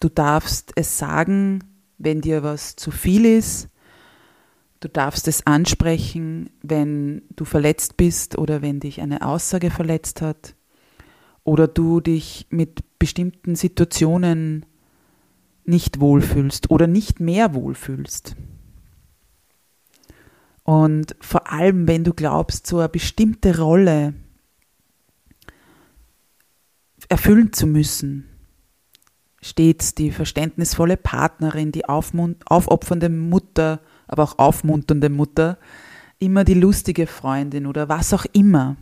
[0.00, 1.64] Du darfst es sagen,
[1.98, 3.68] wenn dir was zu viel ist.
[4.80, 10.54] Du darfst es ansprechen, wenn du verletzt bist oder wenn dich eine Aussage verletzt hat
[11.42, 14.66] oder du dich mit bestimmten Situationen
[15.64, 18.36] nicht wohlfühlst oder nicht mehr wohlfühlst.
[20.62, 24.14] Und vor allem, wenn du glaubst, so eine bestimmte Rolle
[27.08, 28.28] erfüllen zu müssen,
[29.48, 35.58] stets die verständnisvolle Partnerin, die aufopfernde Mutter, aber auch aufmunternde Mutter,
[36.18, 38.76] immer die lustige Freundin oder was auch immer.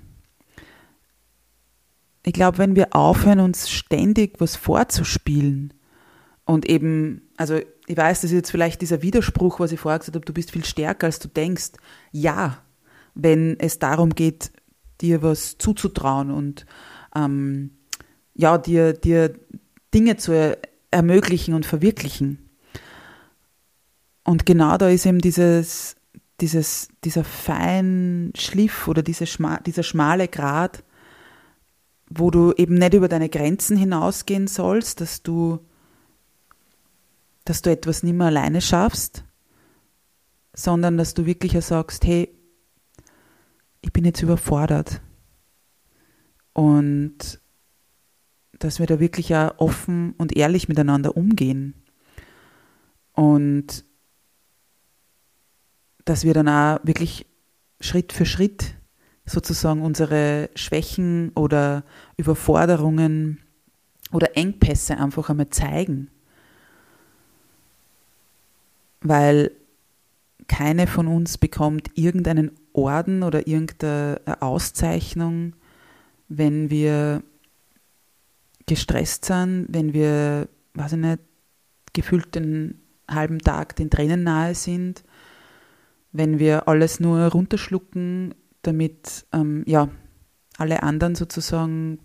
[2.24, 5.72] Ich glaube, wenn wir aufhören, uns ständig was vorzuspielen,
[6.46, 10.14] und eben, also ich weiß, das ist jetzt vielleicht dieser Widerspruch, was ich vorher gesagt
[10.14, 11.72] habe, du bist viel stärker, als du denkst.
[12.12, 12.62] Ja,
[13.14, 14.52] wenn es darum geht,
[15.00, 16.64] dir was zuzutrauen und
[17.14, 17.72] ähm,
[18.34, 19.34] ja, dir, dir
[19.96, 20.58] Dinge zu er
[20.90, 22.50] ermöglichen und verwirklichen.
[24.24, 25.96] Und genau da ist eben dieses,
[26.42, 30.84] dieses, dieser fein Schliff oder diese schma dieser schmale Grat,
[32.10, 35.60] wo du eben nicht über deine Grenzen hinausgehen sollst, dass du
[37.46, 39.24] dass du etwas nicht mehr alleine schaffst,
[40.52, 42.36] sondern dass du wirklich sagst, hey,
[43.80, 45.00] ich bin jetzt überfordert.
[46.52, 47.40] Und
[48.58, 51.74] dass wir da wirklich auch offen und ehrlich miteinander umgehen.
[53.12, 53.84] Und
[56.04, 57.26] dass wir dann auch wirklich
[57.80, 58.74] Schritt für Schritt
[59.24, 61.84] sozusagen unsere Schwächen oder
[62.16, 63.40] Überforderungen
[64.12, 66.10] oder Engpässe einfach einmal zeigen
[69.08, 69.50] weil
[70.48, 75.54] keine von uns bekommt irgendeinen Orden oder irgendeine Auszeichnung,
[76.28, 77.22] wenn wir
[78.66, 81.20] gestresst sind, wenn wir, weiß ich nicht,
[81.92, 85.04] gefühlt den halben Tag den Tränen nahe sind,
[86.12, 89.88] wenn wir alles nur runterschlucken, damit ähm, ja,
[90.58, 92.00] alle anderen sozusagen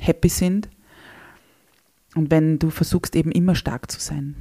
[0.00, 0.68] happy sind.
[2.14, 4.36] Und wenn du versuchst eben immer stark zu sein.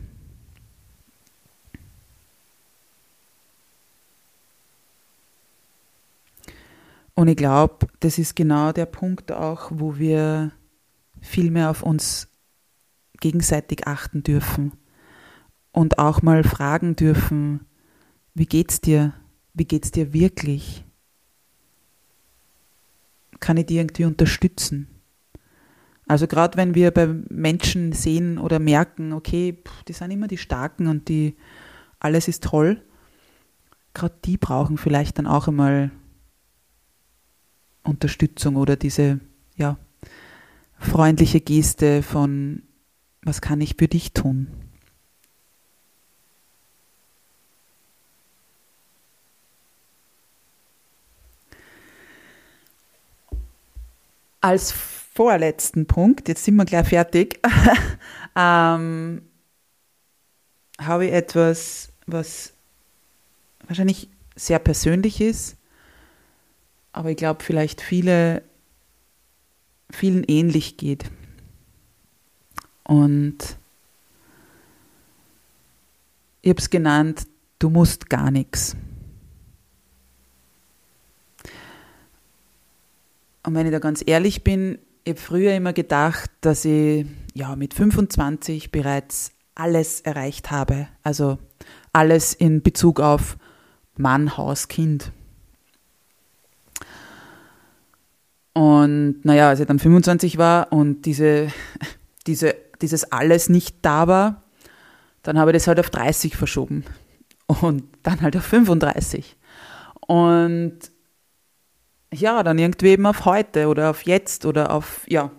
[7.14, 10.52] Und ich glaube, das ist genau der Punkt auch, wo wir
[11.22, 12.28] viel mehr auf uns
[13.20, 14.74] gegenseitig achten dürfen
[15.72, 17.62] und auch mal fragen dürfen,
[18.34, 19.14] wie geht's dir?
[19.54, 20.84] Wie geht's dir wirklich?
[23.40, 24.88] Kann ich dir irgendwie unterstützen?
[26.08, 29.58] Also gerade wenn wir bei Menschen sehen oder merken, okay,
[29.88, 31.36] die sind immer die Starken und die
[32.00, 32.82] alles ist toll,
[33.94, 35.92] gerade die brauchen vielleicht dann auch einmal
[37.84, 39.20] Unterstützung oder diese
[39.56, 39.78] ja,
[40.82, 42.64] freundliche Geste von,
[43.22, 44.48] was kann ich für dich tun?
[54.42, 57.40] Als vorletzten Punkt, jetzt sind wir gleich fertig,
[58.36, 59.22] ähm,
[60.80, 62.54] habe ich etwas, was
[63.68, 65.58] wahrscheinlich sehr persönlich ist,
[66.92, 68.42] aber ich glaube, vielleicht viele,
[69.92, 71.06] vielen ähnlich geht.
[72.84, 73.38] Und
[76.42, 77.28] ich habe es genannt,
[77.60, 78.76] du musst gar nichts.
[83.44, 87.56] Und wenn ich da ganz ehrlich bin, ich habe früher immer gedacht, dass ich ja
[87.56, 90.88] mit 25 bereits alles erreicht habe.
[91.04, 91.40] Also
[91.94, 93.38] alles in Bezug auf
[93.98, 95.12] Mann, Haus, Kind.
[98.54, 101.48] Und naja, als ich dann 25 war und diese,
[102.28, 104.44] diese, dieses alles nicht da war,
[105.24, 106.84] dann habe ich das halt auf 30 verschoben
[107.48, 109.38] und dann halt auf 35.
[110.08, 110.80] Und
[112.14, 115.32] ja, dann irgendwie eben auf heute oder auf jetzt oder auf, ja,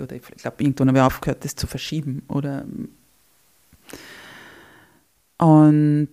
[0.00, 2.64] oder ich glaube, irgendwann habe ich aufgehört, das zu verschieben oder
[5.38, 6.08] und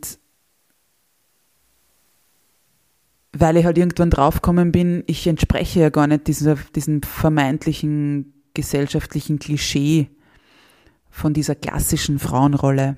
[3.38, 9.40] weil ich halt irgendwann draufgekommen bin, ich entspreche ja gar nicht dieser, diesem vermeintlichen gesellschaftlichen
[9.40, 10.10] Klischee
[11.10, 12.96] von dieser klassischen Frauenrolle.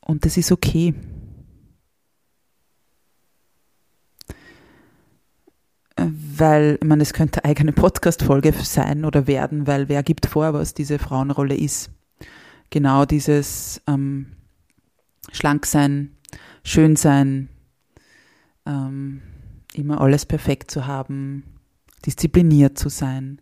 [0.00, 0.94] Und das ist okay.
[5.96, 10.54] Weil, ich meine, es könnte eine eigene Podcast-Folge sein oder werden, weil wer gibt vor,
[10.54, 11.90] was diese Frauenrolle ist?
[12.70, 14.36] Genau dieses ähm,
[15.32, 16.17] schlank sein,
[16.64, 17.48] schön sein,
[18.66, 19.22] ähm,
[19.74, 21.44] immer alles perfekt zu haben,
[22.04, 23.40] diszipliniert zu sein.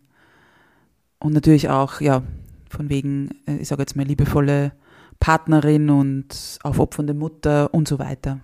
[1.19, 2.23] Und natürlich auch, ja,
[2.69, 4.73] von wegen, äh, ich sage jetzt mal, liebevolle
[5.19, 8.39] Partnerin und aufopfernde Mutter und so weiter.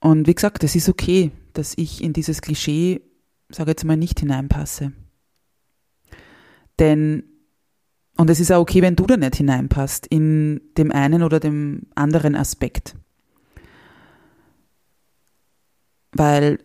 [0.00, 3.00] Und wie gesagt, es ist okay, dass ich in dieses Klischee,
[3.48, 4.92] sage jetzt mal, nicht hineinpasse.
[6.78, 7.24] Denn,
[8.16, 11.82] und es ist auch okay, wenn du da nicht hineinpasst, in dem einen oder dem
[11.94, 12.94] anderen Aspekt.
[16.12, 16.58] Weil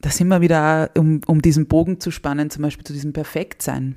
[0.00, 3.96] da sind wir wieder, um, um diesen Bogen zu spannen, zum Beispiel zu diesem Perfektsein.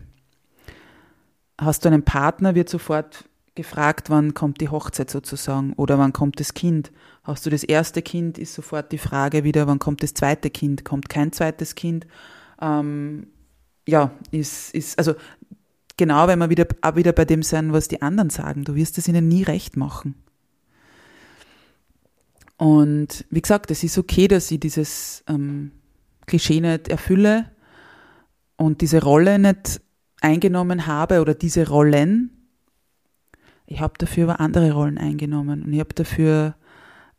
[1.60, 6.40] Hast du einen Partner, wird sofort gefragt, wann kommt die Hochzeit sozusagen oder wann kommt
[6.40, 6.92] das Kind.
[7.24, 10.84] Hast du das erste Kind, ist sofort die Frage wieder, wann kommt das zweite Kind,
[10.86, 12.08] kommt kein zweites Kind.
[12.60, 13.28] Ähm,
[13.88, 15.16] ja, ist, ist, also
[15.98, 18.98] genau, wenn wir wieder, auch wieder bei dem sein, was die anderen sagen, du wirst
[18.98, 20.16] es ihnen nie recht machen.
[22.58, 25.72] Und wie gesagt, es ist okay, dass ich dieses ähm,
[26.28, 27.50] Klischee nicht erfülle
[28.56, 29.82] und diese Rolle nicht
[30.22, 32.30] eingenommen habe oder diese Rollen.
[33.66, 36.56] Ich habe dafür aber andere Rollen eingenommen und ich habe dafür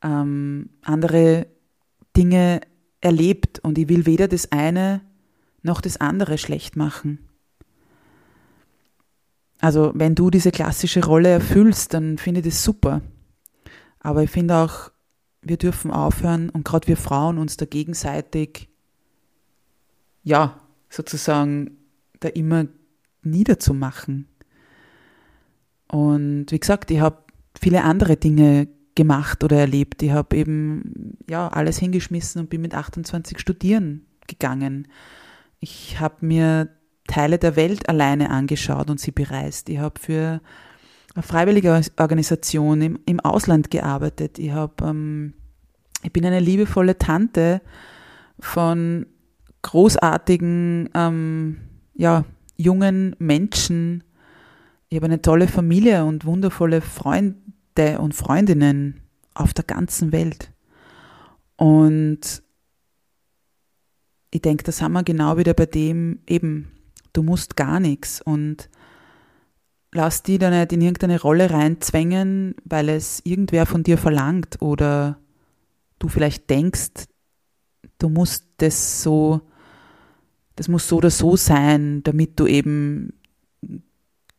[0.03, 1.49] ähm, andere
[2.17, 2.61] Dinge
[3.01, 5.01] erlebt und ich will weder das eine
[5.63, 7.19] noch das andere schlecht machen.
[9.63, 13.01] Also wenn du diese klassische Rolle erfüllst, dann finde ich das super.
[14.01, 14.91] Aber ich finde auch,
[15.41, 18.69] wir dürfen aufhören und gerade wir Frauen uns da gegenseitig
[20.25, 20.61] ja,
[20.91, 21.79] sozusagen
[22.19, 22.67] da immer
[23.23, 24.27] niederzumachen.
[25.87, 27.19] Und wie gesagt, ich habe
[27.57, 30.03] viele andere Dinge gemacht oder erlebt.
[30.03, 34.89] Ich habe eben ja alles hingeschmissen und bin mit 28 studieren gegangen.
[35.61, 36.69] Ich habe mir
[37.07, 39.69] Teile der Welt alleine angeschaut und sie bereist.
[39.69, 40.41] Ich habe für
[41.15, 44.39] eine freiwillige Organisation im, im Ausland gearbeitet.
[44.39, 45.35] Ich habe, ähm,
[46.03, 47.61] ich bin eine liebevolle Tante
[48.39, 49.07] von
[49.63, 51.61] großartigen, ähm,
[51.95, 52.25] ja,
[52.57, 54.05] jungen Menschen.
[54.89, 59.01] Ich habe eine tolle Familie und wundervolle Freunde und Freundinnen
[59.35, 60.53] auf der ganzen Welt.
[61.57, 62.43] Und
[64.31, 66.73] ich denke, da sind wir genau wieder bei dem eben,
[67.13, 68.69] du musst gar nichts und
[69.93, 75.19] lass die da nicht in irgendeine Rolle reinzwängen, weil es irgendwer von dir verlangt oder
[75.99, 77.07] du vielleicht denkst,
[77.99, 79.43] du musst das so
[80.57, 83.15] das muss so oder so sein, damit du eben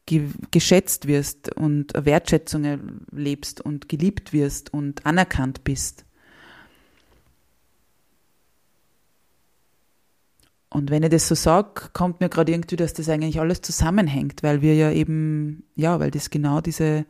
[0.06, 6.06] ge geschätzt wirst und Wertschätzung erlebst und geliebt wirst und anerkannt bist.
[10.74, 14.42] Und wenn ich das so sage, kommt mir gerade irgendwie, dass das eigentlich alles zusammenhängt,
[14.42, 17.06] weil wir ja eben, ja, weil das genau diese,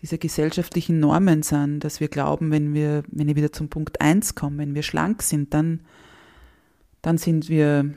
[0.00, 4.34] diese gesellschaftlichen Normen sind, dass wir glauben, wenn wir, wenn ich wieder zum Punkt eins
[4.34, 5.80] komme, wenn wir schlank sind, dann,
[7.00, 7.94] dann sind wir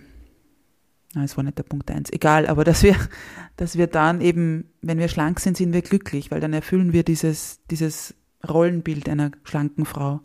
[1.16, 2.96] na, es war nicht der Punkt eins, egal, aber dass wir,
[3.58, 7.04] dass wir dann eben, wenn wir schlank sind, sind wir glücklich, weil dann erfüllen wir
[7.04, 8.16] dieses, dieses
[8.48, 10.22] Rollenbild einer schlanken Frau.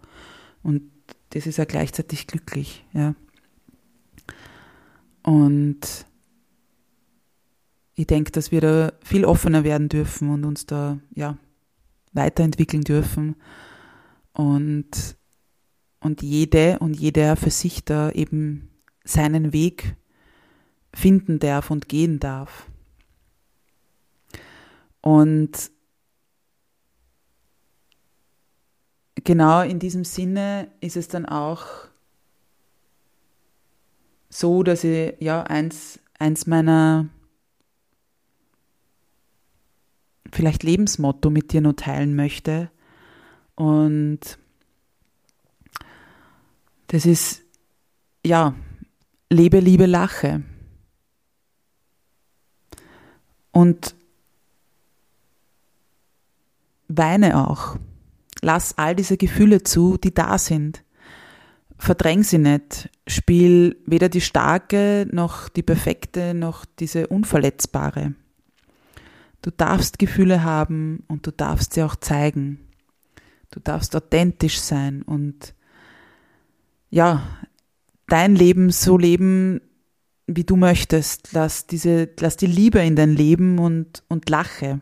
[0.62, 0.82] Und
[1.30, 3.14] das ist ja gleichzeitig glücklich, ja.
[5.24, 6.06] Und
[7.94, 11.38] ich denke, dass wir da viel offener werden dürfen und uns da, ja,
[12.12, 13.36] weiterentwickeln dürfen.
[14.32, 15.16] Und,
[16.00, 18.70] und jede und jeder für sich da eben
[19.04, 19.96] seinen Weg
[20.92, 22.66] finden darf und gehen darf.
[25.00, 25.70] Und
[29.14, 31.66] genau in diesem Sinne ist es dann auch
[34.34, 37.08] so, dass ich ja eins, eins meiner
[40.32, 42.68] vielleicht Lebensmotto mit dir nur teilen möchte.
[43.54, 44.18] Und
[46.88, 47.42] das ist,
[48.26, 48.56] ja,
[49.30, 50.42] lebe, liebe, lache.
[53.52, 53.94] Und
[56.88, 57.76] weine auch.
[58.42, 60.83] Lass all diese Gefühle zu, die da sind.
[61.78, 62.90] Verdräng sie nicht.
[63.06, 68.14] Spiel weder die starke noch die perfekte noch diese unverletzbare.
[69.42, 72.60] Du darfst Gefühle haben und du darfst sie auch zeigen.
[73.50, 75.54] Du darfst authentisch sein und
[76.90, 77.22] ja,
[78.06, 79.60] dein Leben so leben,
[80.26, 81.32] wie du möchtest.
[81.32, 84.80] Lass diese, lass die Liebe in dein Leben und, und lache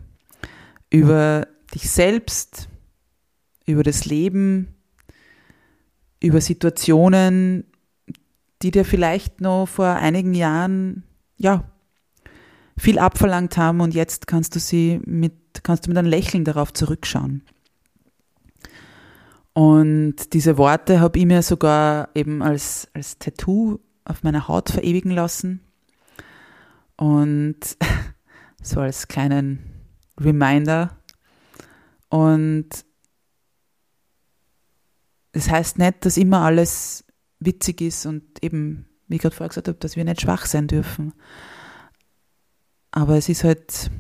[0.90, 2.68] über dich selbst,
[3.66, 4.74] über das Leben,
[6.22, 7.64] über Situationen,
[8.62, 11.04] die dir vielleicht noch vor einigen Jahren,
[11.36, 11.64] ja,
[12.78, 16.72] viel abverlangt haben und jetzt kannst du sie mit, kannst du mit einem Lächeln darauf
[16.72, 17.42] zurückschauen.
[19.52, 25.10] Und diese Worte habe ich mir sogar eben als, als Tattoo auf meiner Haut verewigen
[25.10, 25.60] lassen.
[26.96, 27.58] Und
[28.62, 29.58] so als kleinen
[30.18, 30.96] Reminder.
[32.08, 32.68] Und
[35.32, 37.04] das heißt nicht, dass immer alles
[37.40, 40.68] witzig ist und eben, wie ich gerade vorher gesagt habe, dass wir nicht schwach sein
[40.68, 41.12] dürfen.
[42.90, 43.90] Aber es ist halt,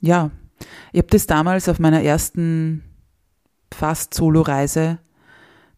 [0.00, 0.30] ja,
[0.92, 2.84] ich habe das damals auf meiner ersten
[3.72, 4.98] fast Solo-Reise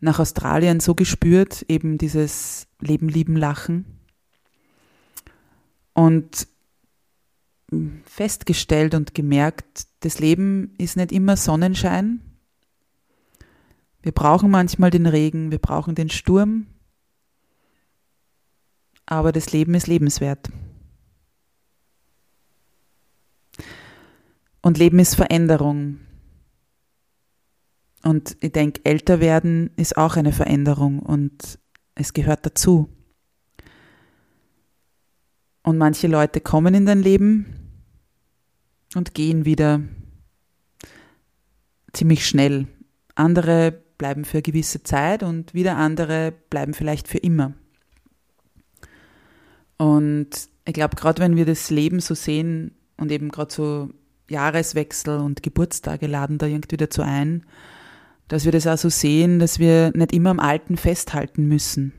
[0.01, 3.87] nach Australien so gespürt, eben dieses Leben, Lieben, Lachen.
[5.95, 6.49] Und
[8.05, 12.21] festgestellt und gemerkt, das Leben ist nicht immer Sonnenschein.
[14.05, 16.67] Wir brauchen manchmal den Regen, wir brauchen den Sturm,
[19.07, 20.51] aber das Leben ist lebenswert.
[24.61, 26.01] Und Leben ist Veränderung.
[28.03, 31.59] Und ich denke, älter werden ist auch eine Veränderung und
[31.95, 32.91] es gehört dazu.
[35.63, 37.47] Und manche Leute kommen in dein Leben
[38.95, 39.81] und gehen wieder
[41.95, 42.69] ziemlich schnell.
[43.15, 47.55] Andere bleiben für eine gewisse Zeit und wieder andere bleiben vielleicht für immer.
[49.77, 50.31] Und
[50.65, 53.91] ich glaube, gerade wenn wir das Leben so sehen und eben gerade so
[54.29, 57.45] Jahreswechsel und Geburtstage laden da irgendwie dazu ein,
[58.29, 61.93] dass wir das auch so sehen, dass wir nicht immer am Alten festhalten müssen,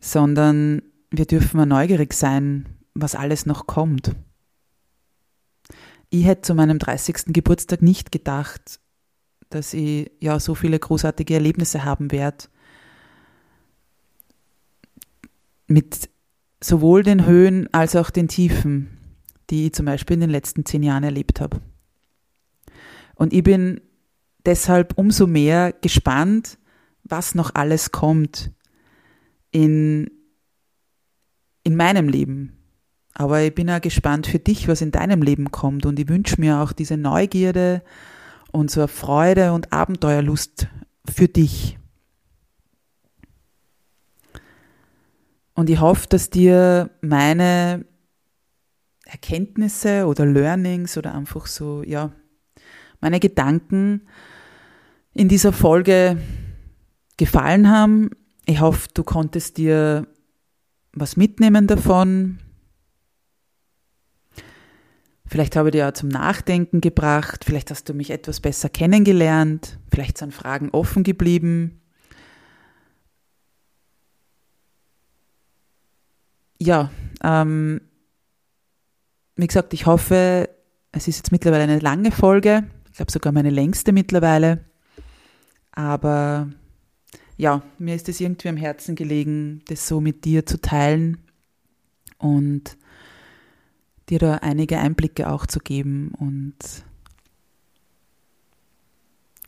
[0.00, 4.14] sondern wir dürfen mal neugierig sein, was alles noch kommt.
[6.10, 7.32] Ich hätte zu meinem 30.
[7.32, 8.80] Geburtstag nicht gedacht,
[9.54, 12.46] dass ich ja so viele großartige Erlebnisse haben werde.
[15.66, 16.10] Mit
[16.60, 18.98] sowohl den Höhen als auch den Tiefen,
[19.50, 21.60] die ich zum Beispiel in den letzten zehn Jahren erlebt habe.
[23.14, 23.80] Und ich bin
[24.46, 26.58] deshalb umso mehr gespannt,
[27.04, 28.50] was noch alles kommt
[29.50, 30.10] in,
[31.64, 32.58] in meinem Leben.
[33.14, 35.84] Aber ich bin auch gespannt für dich, was in deinem Leben kommt.
[35.84, 37.82] Und ich wünsche mir auch diese Neugierde
[38.52, 40.68] und eine Freude und Abenteuerlust
[41.10, 41.78] für dich.
[45.54, 47.84] Und ich hoffe, dass dir meine
[49.04, 52.12] Erkenntnisse oder Learnings oder einfach so, ja,
[53.00, 54.06] meine Gedanken
[55.12, 56.16] in dieser Folge
[57.16, 58.10] gefallen haben.
[58.46, 60.06] Ich hoffe, du konntest dir
[60.94, 62.38] was mitnehmen davon.
[65.32, 67.46] Vielleicht habe ich dir auch zum Nachdenken gebracht.
[67.46, 69.78] Vielleicht hast du mich etwas besser kennengelernt.
[69.90, 71.80] Vielleicht sind Fragen offen geblieben.
[76.58, 76.90] Ja,
[77.24, 77.80] ähm,
[79.36, 80.50] wie gesagt, ich hoffe,
[80.92, 82.64] es ist jetzt mittlerweile eine lange Folge.
[82.90, 84.66] Ich glaube sogar meine längste mittlerweile.
[85.70, 86.50] Aber
[87.38, 91.24] ja, mir ist es irgendwie am Herzen gelegen, das so mit dir zu teilen
[92.18, 92.76] und
[94.12, 96.12] dir da einige Einblicke auch zu geben.
[96.18, 96.54] Und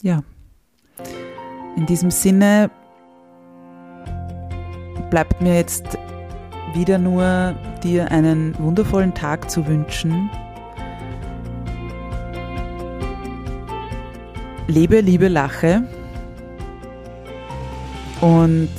[0.03, 0.23] ja,
[1.77, 2.71] in diesem Sinne
[5.11, 5.99] bleibt mir jetzt
[6.75, 10.31] wieder nur dir einen wundervollen Tag zu wünschen
[14.67, 15.83] lebe, liebe, lache.
[18.21, 18.71] Und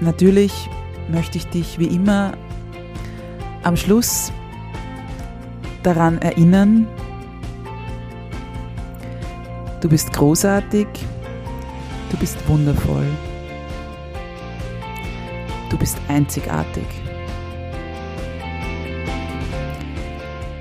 [0.00, 0.68] natürlich
[1.10, 2.32] möchte ich dich wie immer
[3.62, 4.32] am Schluss
[5.82, 6.86] daran erinnern,
[9.80, 10.86] du bist großartig,
[12.10, 13.06] du bist wundervoll,
[15.70, 16.86] du bist einzigartig.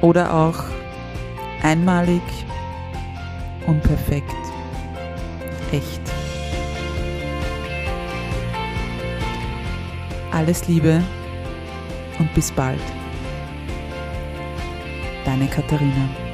[0.02, 0.64] Oder auch
[1.64, 2.22] einmalig
[3.66, 4.36] unperfekt,
[5.72, 6.02] echt.
[10.32, 11.02] Alles Liebe
[12.20, 12.80] und bis bald.
[15.26, 16.27] Deine Katharina.